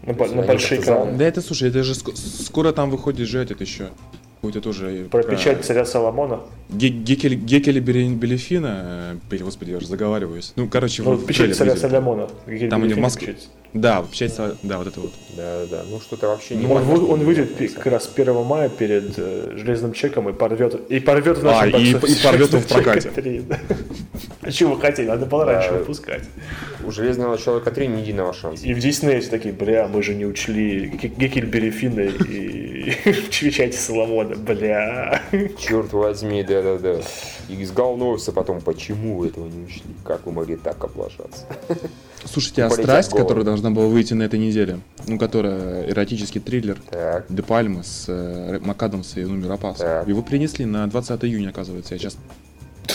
[0.03, 1.17] На, на большие экраны.
[1.17, 3.91] Да это, слушай, это же скоро там выходит же этот еще.
[4.37, 5.09] Какой-то тоже...
[5.11, 5.35] Про, про...
[5.35, 6.43] печать царя Соломона?
[6.71, 10.53] Гекель, Гекеля Белефина, э, господи, я уже заговариваюсь.
[10.55, 12.29] Ну, короче, ну, в печать царя Соломона.
[12.71, 13.37] Там они в Москве.
[13.75, 15.13] Да, печать, да, вот это вот.
[15.37, 18.69] Да, да, ну что-то вообще не ну, Он, вы, он выйдет как раз 1 мая
[18.69, 22.61] перед э, железным чеком и порвет, и порвет в нашем а, и, и порвет его
[22.61, 23.11] в прокате.
[23.11, 23.59] 3, да.
[24.43, 25.07] А вы хотели?
[25.09, 26.23] Надо было раньше выпускать.
[26.85, 28.65] У Железного Человека 3 ни единого шанса.
[28.65, 34.37] И в Диснее такие, бля, мы же не учли Гекель Берефина и в печати Соломона,
[34.37, 35.23] бля.
[35.59, 37.03] Черт возьми, да-да-да.
[37.49, 39.83] И с потом, почему вы этого не учли?
[40.05, 41.45] Как вы могли так облажаться?
[42.25, 47.27] Слушайте, а «Страсть», которая должна была выйти на этой неделе, ну, которая эротический триллер так.
[47.29, 51.95] «Де Пальмы» с э, МакАдамса и Нумер Рапас, его принесли на 20 июня, оказывается.
[51.95, 52.17] Я сейчас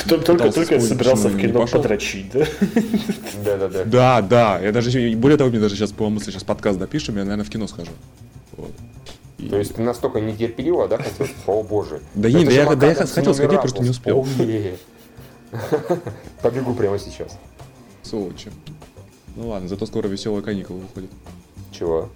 [0.07, 2.45] только, только, только собирался в кино подрочить, да?
[3.45, 3.83] Да, да, да.
[3.85, 4.59] Да, да.
[4.59, 7.49] Я даже, более того, мне даже сейчас по мысли, сейчас подкаст допишем, я, наверное, в
[7.49, 7.91] кино схожу.
[8.57, 8.71] Вот.
[9.37, 9.49] И...
[9.49, 11.27] То есть ты настолько нетерпеливо, да, хотел?
[11.45, 12.01] О боже.
[12.15, 14.25] Да, не, да я, да я хотел сходить, просто не успел.
[16.41, 17.37] Побегу прямо сейчас.
[18.01, 18.51] Сволочи.
[19.35, 21.09] Ну ладно, зато скоро веселые каникулы выходят.
[21.71, 22.09] Чего?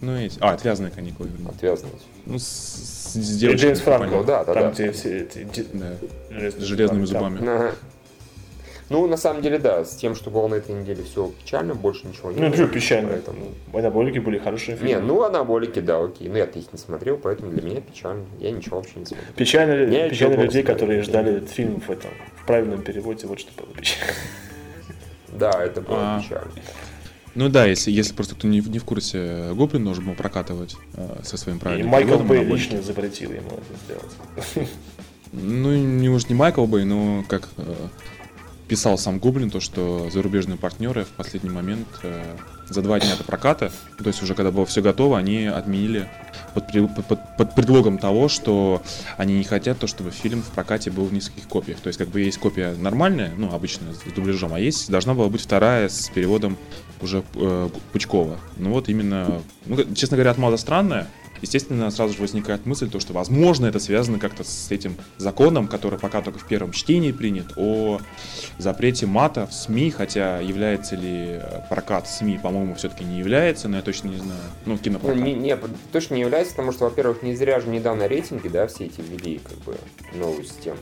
[0.00, 0.38] Ну эти.
[0.40, 1.48] А, отвязные каникулы, вернее.
[1.48, 1.92] Отвязные.
[2.26, 3.62] Ну, с, с девочкой.
[3.62, 4.70] Джеймс Франко, да, да, там, да.
[4.70, 5.66] где все эти...
[5.72, 5.96] Да.
[6.30, 7.38] С железными зубами.
[7.40, 7.74] Ага.
[8.88, 12.06] Ну, на самом деле, да, с тем, что было на этой неделе все печально, больше
[12.06, 13.10] ничего не Ну, что печально?
[13.10, 13.46] Поэтому...
[13.72, 14.92] Анаболики были хорошие фильмы.
[14.92, 16.28] Не, ну, анаболики, да, окей.
[16.28, 18.24] Ну, я-то их не смотрел, поэтому для меня печально.
[18.38, 19.32] Я ничего вообще не смотрел.
[19.34, 23.74] Печально, печально людей, которые ждали этот фильм в этом, в правильном переводе, вот что было
[23.74, 24.12] печально.
[25.38, 26.50] Да, это было а, печально.
[27.34, 31.20] Ну да, если, если просто кто не, не в курсе, Гоблин нужно было прокатывать э,
[31.22, 34.70] со своим правильным И Майкл Бэй лично запретил ему это сделать.
[35.32, 37.74] Ну, не может не Майкл Бэй, но как э,
[38.68, 42.36] писал сам Гоблин, то что зарубежные партнеры в последний момент э,
[42.70, 46.08] за два дня до проката, то есть уже когда было все готово, они отменили
[46.60, 48.82] под, под, под предлогом того, что
[49.16, 51.80] они не хотят то, чтобы фильм в прокате был в нескольких копиях.
[51.80, 55.28] То есть как бы есть копия нормальная, ну обычная с дубляжом, а есть должна была
[55.28, 56.56] быть вторая с переводом
[57.00, 58.38] уже э, Пучкова.
[58.56, 61.06] Ну вот именно, ну, честно говоря, отмаза странная,
[61.42, 65.98] естественно, сразу же возникает мысль, то, что, возможно, это связано как-то с этим законом, который
[65.98, 68.00] пока только в первом чтении принят, о
[68.58, 73.82] запрете мата в СМИ, хотя является ли прокат СМИ, по-моему, все-таки не является, но я
[73.82, 74.40] точно не знаю.
[74.64, 75.18] Ну, кинопрокат.
[75.18, 75.58] Ну, не, не,
[75.92, 79.38] точно не является, потому что, во-первых, не зря же недавно рейтинги, да, все эти ввели,
[79.38, 79.76] как бы,
[80.14, 80.78] новую систему.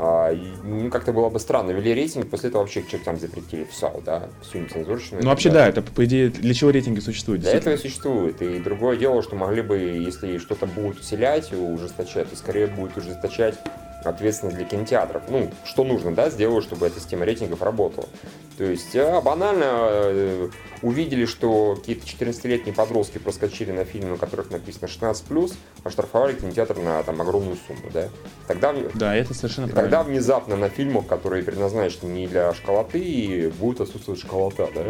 [0.00, 0.32] А,
[0.62, 1.72] ну, как-то было бы странно.
[1.72, 5.20] Вели рейтинг, после этого вообще что-то там запретили в САУ, да, всю нецензурщину.
[5.22, 7.42] Ну, вообще, да, это, по идее, для чего рейтинги существуют?
[7.42, 8.40] Для этого и существует.
[8.40, 13.56] И другое дело, что могли бы, если что-то будут усилять ужесточать, то скорее будет ужесточать
[14.04, 15.22] ответственность для кинотеатров.
[15.28, 18.08] Ну, что нужно, да, сделаю, чтобы эта система рейтингов работала.
[18.56, 20.48] То есть а, банально э,
[20.82, 27.02] увидели, что какие-то 14-летние подростки проскочили на фильмы, на которых написано 16+, оштрафовали кинотеатр на
[27.04, 28.08] там огромную сумму, да.
[28.48, 29.96] Тогда, да, это совершенно правильно.
[29.96, 34.86] Тогда внезапно на фильмах, которые предназначены не для школоты, будет отсутствовать школота, да.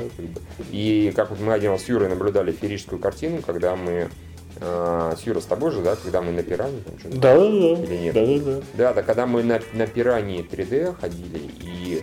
[0.71, 4.09] И как вот мы один раз с Юрой наблюдали феерическую картину, когда мы
[4.61, 7.83] э, с Юрой с тобой же, да, когда мы на пиране там Да, да, да.
[7.83, 8.15] Или нет?
[8.15, 8.61] Да, да, да.
[8.75, 12.03] Да, да, когда мы на, на пиране 3D ходили и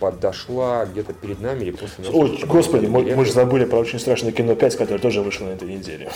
[0.00, 2.14] подошла где-то перед нами или после нас.
[2.14, 5.50] Ой, господи, мы, мы же забыли про очень страшное кино 5, которое тоже вышло на
[5.50, 6.10] этой неделе.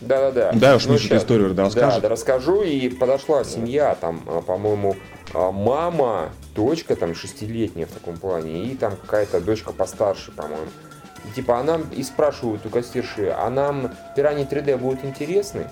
[0.00, 0.52] Да-да-да.
[0.54, 1.94] Да, уж ну, эту историю да, расскажешь.
[1.96, 2.62] Да, да, расскажу.
[2.62, 4.96] И подошла семья, там, а, по-моему,
[5.34, 10.68] а, мама, дочка там шестилетняя в таком плане, и там какая-то дочка постарше, по-моему.
[11.34, 15.66] Типа, она и спрашивают у кассирши, а нам пираньи 3D будут интересны?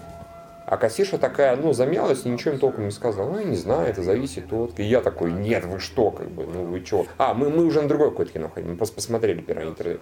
[0.67, 3.31] А кассирша такая, ну, замялась и ничего им толком не сказала.
[3.31, 4.79] Ну, я не знаю, это зависит от...
[4.81, 7.07] И я такой, нет, вы что, как бы, ну вы что?
[7.19, 10.01] А, мы, мы уже на другое какое-то кино ходим, мы просто посмотрели пираньи 3D.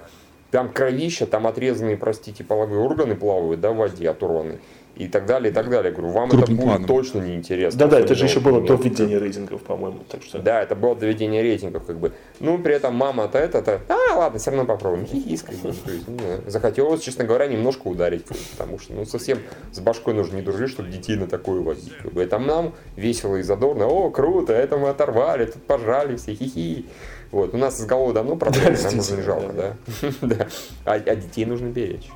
[0.51, 4.61] Там кровища, там отрезанные, простите, половые органы плавают, да, в воде оторванные.
[4.97, 5.93] И так далее, и так далее.
[5.93, 6.85] Говорю, вам это будет планом.
[6.85, 7.79] точно неинтересно.
[7.79, 10.01] Да-да, это же еще было до введения рейтингов, по-моему.
[10.09, 10.39] Так что...
[10.39, 12.13] Да, это было до введения рейтингов, как бы.
[12.41, 15.07] Ну, при этом мама-то это-то, а, ладно, все равно попробуем.
[15.07, 15.73] Хихис, как бы.
[15.73, 19.39] То есть, ну, захотелось, честно говоря, немножко ударить, потому что, ну, совсем
[19.73, 21.93] с башкой нужно не дружить, чтобы детей на такое возить.
[22.03, 22.23] Как бы.
[22.23, 26.87] Это нам весело и задорно, о, круто, это мы оторвали, тут пожали все, хихи.
[27.33, 29.77] Вот, у нас с головой давно проблемы, нам уже не жалко, да.
[30.23, 30.47] да.
[30.85, 32.09] А, а детей нужно беречь.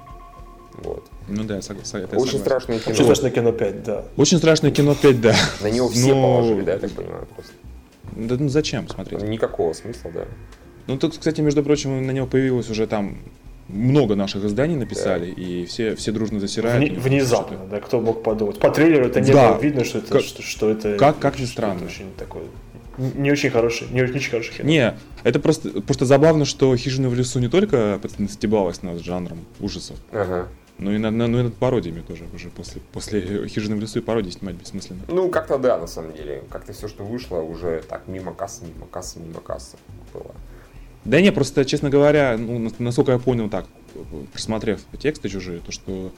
[0.74, 1.04] Вот.
[1.28, 1.98] Ну да, согласен.
[1.98, 2.38] Очень согласен.
[2.40, 2.90] страшное кино.
[2.92, 4.04] Очень страшное кино 5, да.
[4.16, 5.34] Очень страшное кино 5, да.
[5.60, 6.22] На него все Но...
[6.22, 7.52] положили, да, я так понимаю, просто.
[8.16, 9.22] Да ну зачем смотреть?
[9.22, 10.24] Никакого смысла, да.
[10.86, 13.18] Ну тут, кстати, между прочим, на него появилось уже там
[13.68, 15.42] много наших изданий написали, да.
[15.42, 16.82] и все, все дружно засирают.
[16.82, 18.58] Вне, внезапно, да, кто мог подумать.
[18.58, 19.52] По трейлеру это не да.
[19.52, 20.96] было видно, что это, как, что, что это...
[20.96, 21.84] Как, как ни странно.
[21.84, 22.44] Очень такое
[22.98, 24.68] не очень хороший, не очень хороший кино.
[24.68, 29.96] Не, это просто, просто забавно, что «Хижина в лесу» не только стебалась над жанром ужасов,
[30.10, 30.48] ага.
[30.78, 34.02] Но и над, ну, и над пародиями тоже уже после, после «Хижины в лесу» и
[34.02, 35.00] пародии снимать бессмысленно.
[35.08, 36.44] Ну, как-то да, на самом деле.
[36.50, 39.76] Как-то все, что вышло, уже так мимо кассы, мимо кассы, мимо кассы
[40.12, 40.34] было.
[41.04, 43.66] Да не, просто, честно говоря, ну, насколько я понял так,
[44.32, 46.12] просмотрев тексты чужие, то что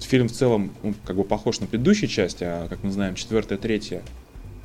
[0.00, 3.58] фильм в целом ну, как бы похож на предыдущие части, а, как мы знаем, четвертая,
[3.58, 4.02] третья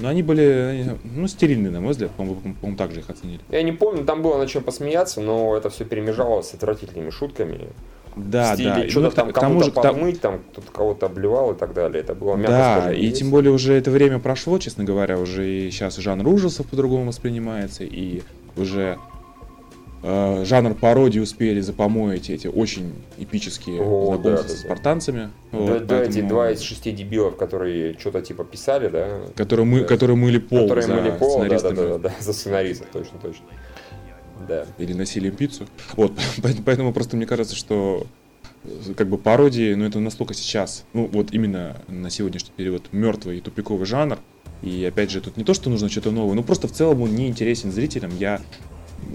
[0.02, 3.40] но они были, ну, стерильные, на мой взгляд, по-моему, по так же их оценили.
[3.50, 7.68] Я не помню, там было на чем посмеяться, но это все перемежалось с отвратительными шутками.
[8.16, 8.90] Да, стиле, да.
[8.90, 12.02] Что-то ну, там кому-то помыть, там кто-то кого-то обливал и так далее.
[12.02, 13.20] Это было мягко Да, скажем, и есть.
[13.20, 17.84] тем более уже это время прошло, честно говоря, уже и сейчас жанр ужасов по-другому воспринимается,
[17.86, 18.22] и
[18.58, 18.98] уже
[20.04, 25.30] э, жанр пародии успели запомоить эти очень эпические О, знакомства да, да, с спартанцами.
[25.52, 26.18] Да, вот, да поэтому...
[26.18, 29.22] эти два из шести дебилов, которые что-то типа писали, да?
[29.38, 29.86] Которые, мы, да.
[29.86, 33.46] которые мыли пол которые за мыли пол, да, да, да, да, за сценаристов, точно, точно.
[34.48, 34.66] Да.
[34.78, 35.68] Или носили пиццу.
[35.96, 36.14] Вот,
[36.66, 38.06] поэтому просто мне кажется, что
[38.64, 43.38] э, как бы пародии, ну это настолько сейчас, ну вот именно на сегодняшний период мертвый
[43.38, 44.20] и тупиковый жанр,
[44.62, 47.16] и опять же, тут не то, что нужно что-то новое, ну просто в целом он
[47.16, 48.12] не интересен зрителям.
[48.18, 48.42] Я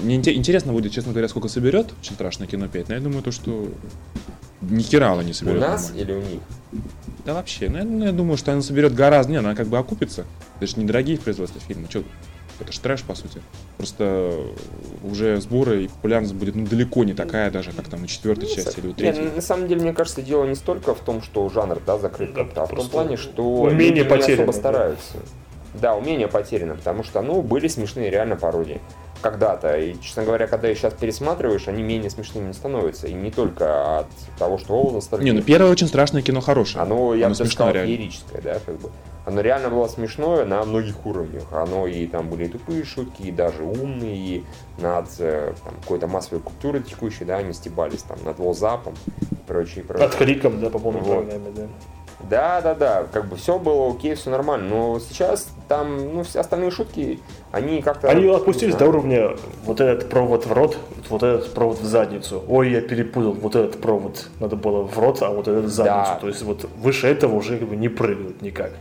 [0.03, 3.31] мне интересно будет, честно говоря, сколько соберет очень страшное кино 5, но я думаю, то,
[3.31, 3.73] что
[4.61, 5.59] ни хера она не соберет.
[5.59, 6.05] У нас нормально.
[6.05, 6.41] или у них?
[7.25, 9.79] Да вообще, ну я, ну, я думаю, что она соберет гораздо, не, она как бы
[9.79, 10.27] окупится.
[10.59, 12.05] Это же недорогие в производстве фильма, что
[12.61, 13.41] это же трэш, по сути.
[13.77, 14.33] Просто
[15.05, 18.55] уже сборы и популярность будет ну, далеко не такая даже, как там у четвертой ну,
[18.55, 19.25] части или у третьей.
[19.25, 22.35] Не, на самом деле, мне кажется, дело не столько в том, что жанр да, закрыт,
[22.35, 25.19] да, а в том плане, что умение люди не особо стараются.
[25.75, 28.81] Да, умение потеряно, потому что, ну, были смешные реально пародии
[29.21, 29.77] когда-то.
[29.77, 33.09] И, честно говоря, когда их сейчас пересматриваешь, они менее смешными не становятся.
[33.09, 34.07] И не только от
[34.39, 35.33] того, что о, ностальгия.
[35.33, 36.83] Не, ну первое очень страшное кино хорошее.
[36.83, 38.91] Оно, я бы сказал, феерическое, да, как бы.
[39.27, 41.43] Оно реально было смешное на многих уровнях.
[41.51, 44.45] Оно и там были и тупые шутки, и даже умные, и
[44.79, 48.95] над э, там, какой-то массовой культурой текущей, да, они стебались там над лозапом
[49.33, 50.07] и прочее, прочее.
[50.07, 51.25] Над криком, да, по полной вот.
[51.25, 51.63] программе, да.
[52.31, 56.41] Да, да, да, как бы все было окей, все нормально, но сейчас там, ну, все
[56.41, 57.21] остальные шутки,
[57.53, 58.09] они как-то...
[58.09, 60.79] Они опустились до уровня вот этот провод в рот,
[61.11, 62.43] вот этот провод в задницу.
[62.49, 66.13] Ой, я перепутал, вот этот провод надо было в рот, а вот этот в задницу.
[66.15, 66.19] Да.
[66.21, 68.73] То есть вот выше этого уже как бы не прыгают никак.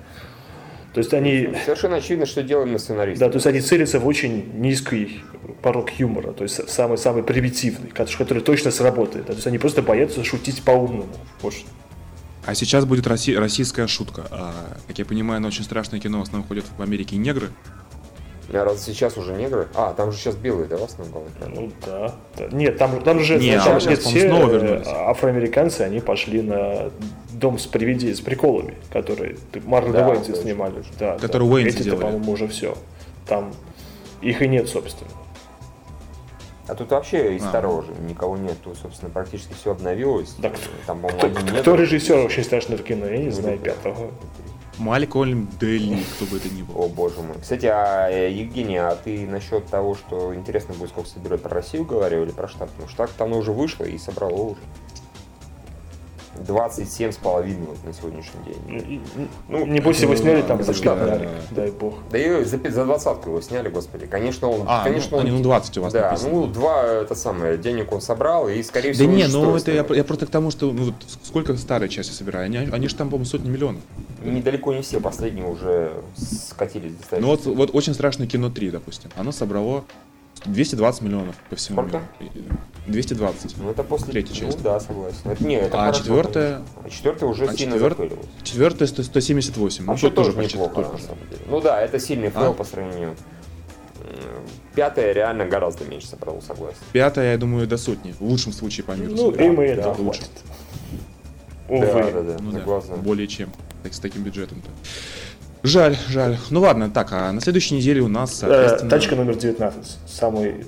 [0.96, 1.50] То есть они...
[1.66, 3.20] Совершенно очевидно, что делаем на сценаристы.
[3.20, 5.20] Да, то есть они целятся в очень низкий
[5.62, 9.26] порог юмора, то есть самый-самый примитивный, который точно сработает.
[9.26, 11.10] То есть они просто боятся шутить по-умному.
[11.42, 11.54] Вот
[12.46, 14.28] а сейчас будет росси- российская шутка.
[14.32, 17.50] А, как я понимаю, на очень страшное кино в основном ходят в Америке негры.
[18.54, 19.68] А раз сейчас уже негры?
[19.74, 22.14] А, там же сейчас белые, да, в основном Ну да.
[22.52, 24.88] Нет, там, там же не, а сейчас, все снова вернулись.
[24.88, 26.92] афроамериканцы, они пошли на
[27.32, 30.84] дом с привидениями, с приколами, которые Марк да, Уэйнси снимали.
[31.00, 31.54] Да, который да.
[31.54, 32.76] Уэйнси Эти-то, по-моему, уже все.
[33.28, 33.54] Там
[34.22, 35.12] их и нет, собственно.
[36.68, 37.50] А тут вообще из а.
[37.50, 38.56] старого же никого нет.
[38.64, 40.36] Тут, собственно, практически все обновилось.
[40.40, 40.52] Да,
[40.88, 43.06] Там, кто, кто, кто режиссер очень страшного кино?
[43.06, 44.12] Я не знаю, пятого.
[44.78, 46.82] Малькольм Дели, кто бы это ни был.
[46.82, 47.38] О, боже мой.
[47.42, 51.86] Кстати, а, э, Евгений, а ты насчет того, что интересно будет, сколько соберет про Россию
[51.86, 52.70] говорил или про штат?
[52.72, 54.62] Потому что так-то оно уже вышло и собрало уже.
[56.46, 59.02] 27 с половиной вот на сегодняшний день.
[59.48, 61.96] Ну, небось его сняли там за штат, дай бог.
[62.12, 64.06] Да и за, за двадцатку его сняли, господи.
[64.06, 64.64] Конечно, он...
[64.68, 66.32] А, конечно, ну, он, ну 20 у вас Да, написано.
[66.32, 69.08] ну два, это самое, денег он собрал, и, скорее всего...
[69.08, 72.12] Да не, ну это я, я просто к тому, что ну, вот, сколько старые части
[72.12, 73.82] собирали, они, они же там, по-моему, сотни миллионов.
[74.24, 77.28] Ну далеко не все, последние уже скатились достаточно.
[77.28, 79.12] Ну вот, вот очень страшное кино 3, допустим.
[79.16, 79.84] Оно собрало
[80.46, 82.04] 220 миллионов по всему Сколько?
[82.20, 82.58] миру.
[82.88, 83.58] 220.
[83.58, 84.58] Ну это после третьей части.
[84.58, 85.18] Ну да, согласен.
[85.26, 86.62] Это, не, это а четвертая?
[86.84, 88.12] А четвертая уже а сильно четвер...
[88.44, 89.84] Четвертая 178.
[89.84, 91.42] А ну, тоже, тоже неплохо, на самом деле.
[91.48, 92.54] Ну да, это сильный fail а?
[92.54, 93.16] по сравнению.
[94.76, 96.78] Пятая реально гораздо меньше собрал, согласен.
[96.92, 98.12] Пятая, я думаю, до сотни.
[98.12, 99.14] В лучшем случае по миру.
[99.16, 100.24] Ну, и да, лучше.
[101.70, 101.86] Увы.
[101.88, 103.52] Да, да, да, Ну да, более чем.
[103.84, 104.70] Так, с таким бюджетом-то.
[105.66, 106.38] Жаль, жаль.
[106.52, 108.90] Ну ладно, так, а на следующей неделе у нас, Э, соответственно...
[108.92, 109.98] Тачка номер 19.
[110.08, 110.66] Самый...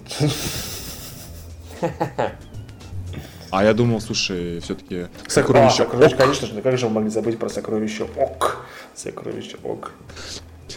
[3.50, 6.20] А я думал, слушай, все-таки А, сокровище сокровище, Ок.
[6.20, 8.66] конечно же, как же мы могли забыть про сокровище ОК?
[8.96, 9.92] Сокровище ОК.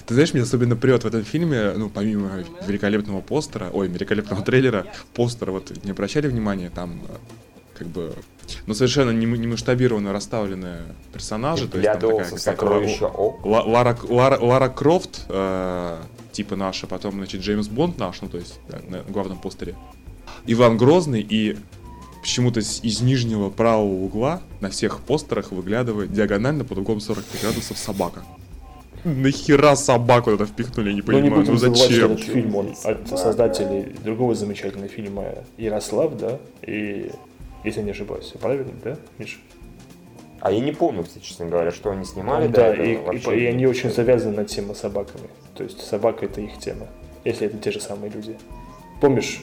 [0.07, 4.87] Ты знаешь, мне особенно прет в этом фильме, ну, помимо великолепного постера, ой, великолепного трейлера,
[5.14, 7.12] постера, вот не обращали внимания, там э,
[7.79, 8.12] как бы,
[8.67, 10.83] ну, совершенно не, не масштабированно расставленные
[11.13, 11.69] персонажи.
[11.69, 12.01] то есть там
[12.57, 13.45] такая Ок.
[13.45, 15.99] Ла- Лара, Лара, Лара Крофт, э,
[16.33, 19.75] типа наша, потом, значит, Джеймс Бонд наш, ну, то есть да, на главном постере.
[20.47, 21.57] Иван Грозный и
[22.23, 28.23] почему-то из нижнего правого угла на всех постерах выглядывает диагонально под углом 45 градусов собака.
[29.05, 32.13] Нахера собаку туда впихнули, я не Ну не понимаю, будем ну забывать, что зачем?
[32.13, 35.25] этот фильм, он от создателей другого замечательного фильма
[35.57, 36.39] Ярослав, да?
[36.67, 37.11] И,
[37.65, 39.39] если не ошибаюсь, правильно, да, Миша?
[40.41, 42.47] А я не помню, кстати, честно говоря, что они снимали.
[42.47, 43.37] до да, этого и, вообще.
[43.37, 45.29] и- и они очень завязаны на тему собаками.
[45.55, 46.87] То есть собака это их тема,
[47.25, 48.37] если это те же самые люди.
[49.03, 49.41] Помнишь?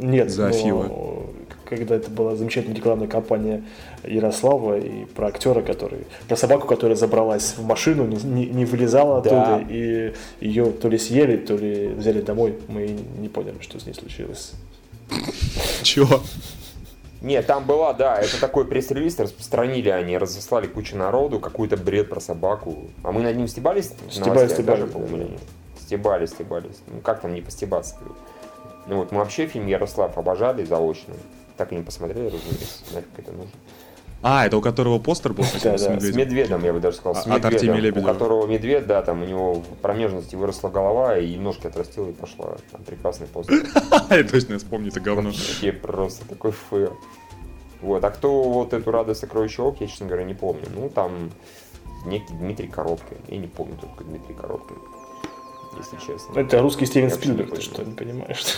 [0.00, 0.88] Нет, Зоофилы.
[0.88, 1.26] но
[1.64, 3.62] когда это была замечательная рекламная кампания
[4.02, 9.22] Ярослава и про актера, который, про собаку, которая забралась в машину, не, не- не вылезала
[9.22, 9.54] Да.
[9.56, 12.56] оттуда, и ее то ли съели, то ли взяли домой.
[12.66, 14.52] Мы не поняли, что с ней случилось.
[15.82, 16.20] Чего?
[17.22, 22.20] Нет, там была, да, это такой пресс-релиз, распространили они, разослали кучу народу, какой-то бред про
[22.20, 22.90] собаку.
[23.04, 23.92] А мы над ним стебались?
[24.10, 25.80] Стебались, стебались, да?
[25.80, 26.82] Стебались, стебались.
[26.88, 27.96] Ну как там не постебаться?
[28.88, 31.14] Ну вот мы вообще фильм Ярослав обожали заочно.
[31.56, 33.52] Так и не посмотрели, разумеется, нафиг это нужно.
[34.24, 36.18] А, это у которого постер был Да, с да, С медведем?
[36.18, 38.12] медведом, я бы даже сказал, с А- от Артемия медведем, у Лебедева.
[38.12, 42.56] которого медведь, да, там у него в промежности выросла голова, и ножки отрастила, и пошла.
[42.70, 43.64] Там прекрасный постер.
[44.10, 45.30] Я точно вспомню это говно.
[45.30, 46.92] Вообще просто такой фэр.
[47.80, 50.62] Вот, а кто вот эту радость сокровища Ок, я, честно говоря, не помню.
[50.72, 51.32] Ну, там
[52.06, 53.16] некий Дмитрий Коробкин.
[53.26, 54.76] Я не помню только Дмитрий Коробкин,
[55.78, 56.38] если честно.
[56.38, 58.44] Это русский Стивен Спилберг, ты что, не понимаешь?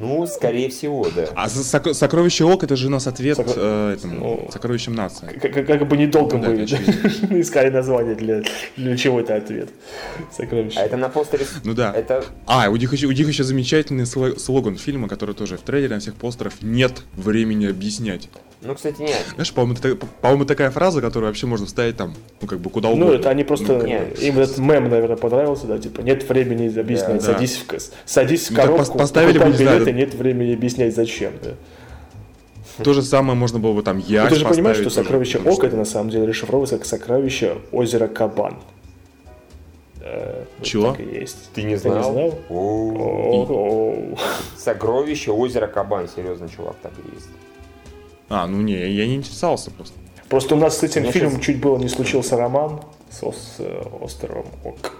[0.00, 1.26] Ну, скорее всего, да.
[1.34, 5.26] А сок- сокровище Ок это же у нас ответ Сокро- э, этому, Ну, сокровищем нации.
[5.40, 7.40] Как, как- бы недолго Ну да, мы очевидно.
[7.40, 8.42] искали название для,
[8.76, 9.68] для чего это ответ.
[10.36, 10.78] Сокровище.
[10.80, 11.46] А это на постере...
[11.64, 11.92] Ну да.
[11.94, 12.24] Это...
[12.46, 15.94] А, у них, еще, у них еще замечательный сло- слоган фильма, который тоже в трейлере
[15.94, 18.28] на всех постерах «Нет времени объяснять».
[18.62, 19.16] Ну, кстати, нет.
[19.36, 22.88] Знаешь, по-моему, это, по-моему, такая фраза, которую вообще можно вставить там, ну, как бы куда
[22.90, 23.06] угодно.
[23.06, 23.78] Ну, это они просто...
[23.78, 24.20] Ну, нет.
[24.22, 27.32] им этот мем, наверное, понравился, да, типа, нет времени объяснять, Да.
[27.32, 29.98] садись, в, кас- садись в Ну, так коробку, пос- поставили бы, не знаю, да.
[29.98, 31.50] нет времени объяснять, зачем, да.
[32.82, 34.24] То же самое можно было бы там я.
[34.24, 38.06] Ну, ты же понимаешь, что сокровище Ока, это на самом деле расшифровывается как сокровище озера
[38.06, 38.56] Кабан.
[40.00, 40.92] Э, Чего?
[40.92, 41.50] Так и есть.
[41.54, 42.12] Ты не Ты не знал?
[42.12, 42.38] знал?
[42.48, 42.92] О,
[43.46, 44.16] О-о-о.
[44.56, 46.08] Сокровище озера Кабан.
[46.08, 47.28] Серьезно, чувак, так и есть.
[48.28, 49.96] А, ну не, я не интересовался просто.
[50.28, 52.80] Просто у нас с этим фильмом чуть было не случился роман
[53.10, 54.94] с, ос- э, островом Ок.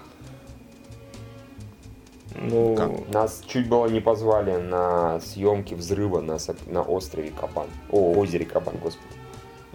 [2.35, 3.13] Ну, Как?
[3.13, 7.67] Нас чуть было не позвали на съемки взрыва на, на острове Кабан.
[7.89, 9.13] О, озере Кабан, господи.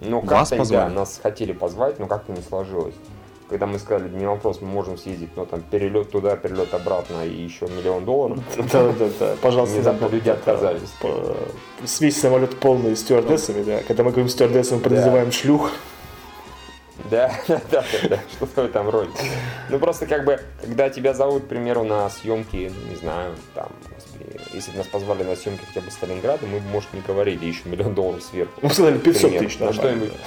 [0.00, 0.88] Ну, позвали?
[0.88, 2.94] да, нас хотели позвать, но как-то не сложилось.
[3.48, 7.30] Когда мы сказали, не вопрос, мы можем съездить, но там перелет туда, перелет обратно и
[7.30, 8.38] еще миллион долларов.
[8.72, 9.76] да, да, да, пожалуйста.
[9.76, 10.90] Внезапно люди отказались.
[12.00, 13.82] Весь самолет полный стюардессами, да.
[13.86, 15.70] Когда мы говорим стюардессам, подозреваем шлюх.
[17.11, 19.11] Да, да, да, да, что в этом роде.
[19.68, 23.68] Ну просто как бы, когда тебя зовут, к примеру, на съемки, ну, не знаю, там,
[23.94, 27.44] господи, если бы нас позвали на съемки хотя бы Сталинграда, мы бы, может, не говорили
[27.44, 28.53] еще миллион долларов сверху.
[28.62, 29.44] Мы сказали 500 Пример.
[29.44, 29.82] тысяч, На нормально.
[29.97, 30.18] что-нибудь.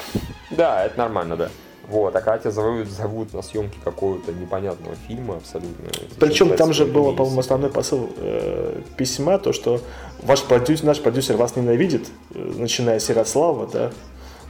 [0.52, 1.50] Да, это нормально, да.
[1.88, 5.90] Вот, а когда тебя зовут, зовут на съемки какого-то непонятного фильма абсолютно.
[6.20, 9.82] Причем там же было, по-моему, основной посыл э, письма, то, что
[10.22, 13.92] ваш продюсер, наш продюсер вас ненавидит, э, начиная с Ярослава, да.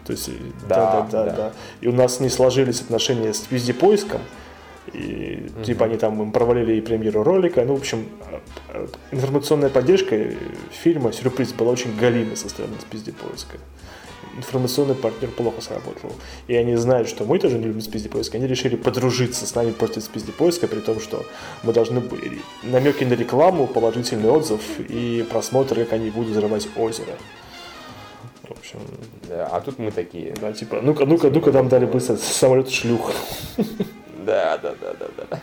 [0.10, 0.32] То есть,
[0.68, 1.54] да, Да, да, да, да.
[1.82, 4.22] И у нас не сложились отношения с вездепоиском.
[4.92, 7.64] И типа они там им провалили и премьеру ролика.
[7.64, 8.08] Ну, в общем,
[8.74, 10.16] э, информационная поддержка
[10.72, 13.58] фильма «Сюрприз» была очень галимой со стороны спиздепоиска.
[14.36, 16.12] Информационный партнер плохо сработал.
[16.48, 18.34] И они знают, что мы тоже не любим спиздепоиск.
[18.34, 21.24] Они решили подружиться с нами против спиздепоиска, при том, что
[21.62, 27.14] мы должны были намеки на рекламу, положительный отзыв и просмотр, как они будут взрывать озеро.
[28.50, 28.80] В общем,
[29.28, 30.34] Да, а тут мы такие.
[30.42, 33.12] да, типа, ну-ка, ну-ка, ну-ка, нам дали быстро самолет шлюх.
[34.26, 35.40] Да, да, да, да, да.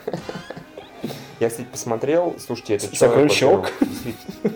[1.40, 3.66] Я, кстати, посмотрел, слушайте, это Сокровище человек, Ок?
[3.72, 4.52] который действительно-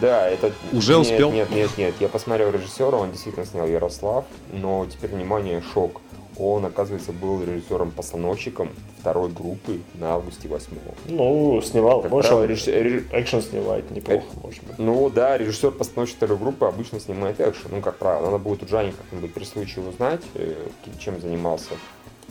[0.00, 0.52] Да, это...
[0.72, 1.32] Уже нет, успел?
[1.32, 6.00] Нет, нет, нет, я посмотрел режиссера, он действительно снял Ярослав, но теперь, внимание, шок.
[6.38, 8.70] Он, оказывается, был режиссером-постановщиком
[9.00, 10.66] второй группы на августе 8
[11.06, 14.78] Ну, снимал, Как может, реж- реж- экшен снимает неплохо, может быть.
[14.78, 18.26] Ну да, режиссер-постановщик второй группы обычно снимает экшен, ну, как правило.
[18.26, 20.54] Надо будет у Джани как-нибудь при случае узнать, э,
[20.98, 21.70] чем занимался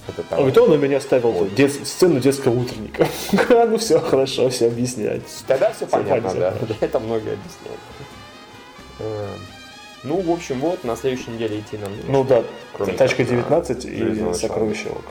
[0.08, 0.52] этот А товарищ.
[0.52, 3.08] кто на меня ставил дет- сцену детского утренника?
[3.50, 5.22] А, ну все, хорошо, все объяснять.
[5.48, 6.68] Тогда все понятно, понятно.
[6.68, 6.76] да.
[6.82, 7.80] Это многое объясняет.
[10.06, 11.92] Ну, в общем, вот, на следующей неделе идти нам.
[12.08, 12.44] Ну да,
[12.74, 15.04] Кроме тачка как, а, 19 и Железного сокровищевок.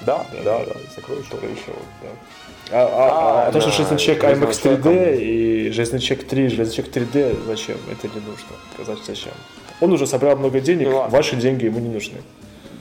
[0.00, 1.72] Да, Да, да, сокровище.
[2.02, 2.08] Да.
[2.72, 5.14] А, а- а А, то, что Железного IMAX 3D человека.
[5.14, 7.76] и Железный человек 3, Железный человек 3D, зачем?
[7.90, 8.46] Это не нужно.
[8.74, 9.32] Сказать зачем.
[9.80, 12.18] Он уже собрал много денег, Ну ваши деньги ему не нужны.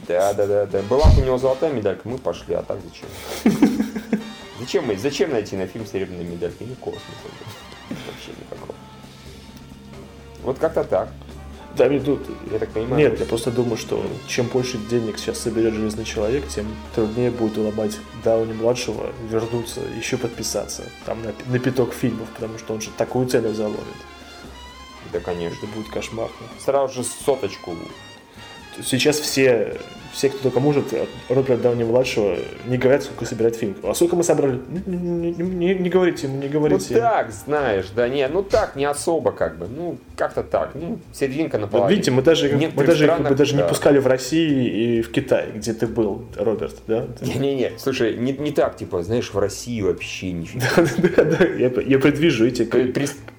[0.07, 0.82] Да, да, да, да.
[0.84, 3.55] Была бы у него золотая медалька, мы пошли, а так зачем?
[4.59, 6.63] Зачем, мы- зачем найти на фильм серебряные медальки?
[6.63, 7.30] Никакого смысла.
[7.89, 8.74] Вообще никакого.
[10.45, 11.09] Вот как-то так.
[11.75, 12.97] Да, тут- Я так понимаю.
[13.09, 17.57] Нет, я просто думаю, что чем больше денег сейчас соберет Железный Человек, тем труднее будет
[17.57, 20.83] уломать Дауни-младшего вернуться, еще подписаться.
[21.05, 23.79] Там на, на пяток фильмов, потому что он же такую цену заловит.
[25.11, 25.57] Да, конечно.
[25.65, 26.33] Это будет кошмарно.
[26.63, 27.75] Сразу же соточку.
[28.83, 29.77] Сейчас все,
[30.16, 32.38] все, кто только может, от Роберта Дауни-младшего
[32.68, 33.76] не говорят, сколько собирать фильм.
[33.84, 34.61] А сколько мы собрали?
[34.86, 36.95] Не, не- не- не- не говорите ему, не Ну говорите.
[36.95, 39.68] так, знаешь, да не, ну так, не особо как бы.
[39.68, 40.72] Ну, как-то так.
[40.74, 43.68] Ну, серединка на Вот видите, мы даже, мы даже, странах, даже не да.
[43.68, 47.07] пускали в России и в Китае, где ты был, Роберт, да?
[47.22, 50.66] Не-не-не, слушай, не, не так, типа, знаешь, в России вообще нифига.
[51.16, 52.63] Да, да, я, я предвижу эти...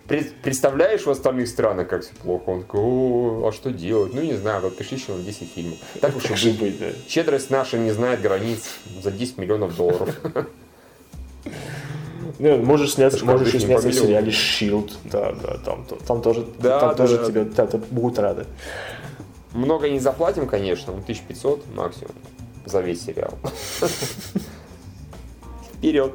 [0.07, 2.51] Представляешь в остальных странах, как все плохо?
[2.51, 4.15] Он такой, о, а что делать?
[4.15, 5.79] Ну, не знаю, вот пришли еще на 10 фильмов.
[6.01, 6.61] Так уж и быть.
[6.61, 6.87] быть, да.
[7.09, 8.65] Щедрость наша не знает границ
[9.03, 10.15] за 10 миллионов долларов.
[12.39, 16.81] Ну, можешь сняться, можешь еще сняться в сериале Shield, да, да, там, там тоже, Да,
[16.81, 17.25] там да, тоже да.
[17.25, 18.47] тебе да, будут рады.
[19.53, 22.13] Много не заплатим, конечно, ну, 1500 максимум
[22.67, 23.33] за весь сериал.
[25.79, 26.13] Вперед!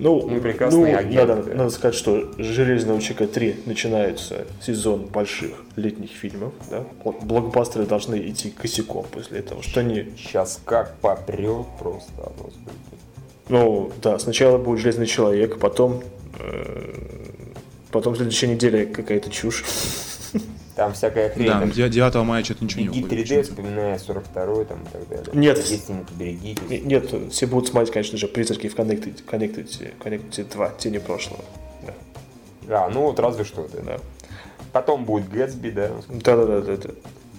[0.00, 5.52] Ну, Ну, прекрасный ну, агент, надо, надо сказать, что «Железного человека 3» начинается сезон больших
[5.76, 6.84] летних фильмов, да?
[7.04, 12.64] Вот блокбастеры должны идти косяком после этого, что они, Сейчас как попрет просто, господи.
[13.48, 16.02] ну, да, сначала будет «Железный человек», потом,
[16.38, 16.94] э,
[17.90, 19.64] потом следующая неделя какая-то чушь.
[20.80, 21.46] Там всякая хрень.
[21.46, 23.30] Да, там 9 мая что-то ничего не Беги уходит.
[23.30, 25.26] 3D, вспоминая 42 там и так далее.
[25.34, 25.58] Нет.
[25.58, 26.62] Если не поберегитесь.
[26.70, 30.70] Н- Нет, все будут смотреть, конечно же, «Призраки в Connected, Connected, Connected 2.
[30.78, 31.44] Тени прошлого».
[32.66, 33.80] Да, А, ну вот разве что, да.
[33.82, 33.96] да.
[34.72, 35.90] Потом будет Гэтсби, да.
[36.08, 36.88] Да, да, да, да, да.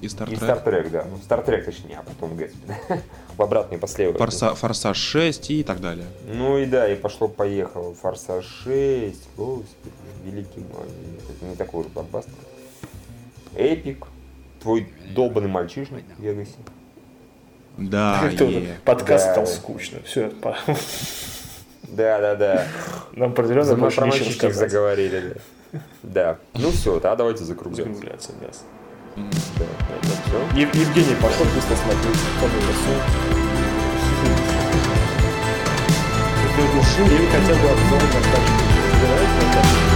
[0.01, 0.37] И И Стартрек.
[0.43, 1.05] Стартрек, да.
[1.09, 2.99] Ну, Стартрек, точнее, а потом Гэтсби, да.
[3.37, 4.39] В обратной последовательности.
[4.45, 6.05] Форса- Форсаж 6 и так далее.
[6.31, 7.95] Ну и да, и пошло-поехало.
[7.95, 9.65] Форсаж 6, господи,
[10.25, 10.85] великий мой.
[11.39, 12.33] Это не такой уж блокбастер.
[13.55, 14.05] Эпик,
[14.61, 16.55] твой долбанный мальчишник в Вегасе.
[17.77, 18.75] Да, е.
[18.85, 19.31] подкаст Да.
[19.33, 19.99] стал скучно.
[20.05, 20.31] Все,
[21.83, 22.67] Да-да-да.
[23.13, 24.69] нам определенно За больше про нечего сказать.
[24.71, 25.37] заговорили,
[25.73, 25.79] да.
[26.03, 26.37] Да.
[26.55, 27.93] Ну все, да, давайте закругляться.
[27.93, 28.47] Закругляться, да.
[29.57, 30.59] Да.
[30.59, 32.17] Ев- Евгений пошел быстро смотреть.
[32.37, 32.47] Кто.
[36.55, 39.90] Ты души или хотя бы обзор на тачку?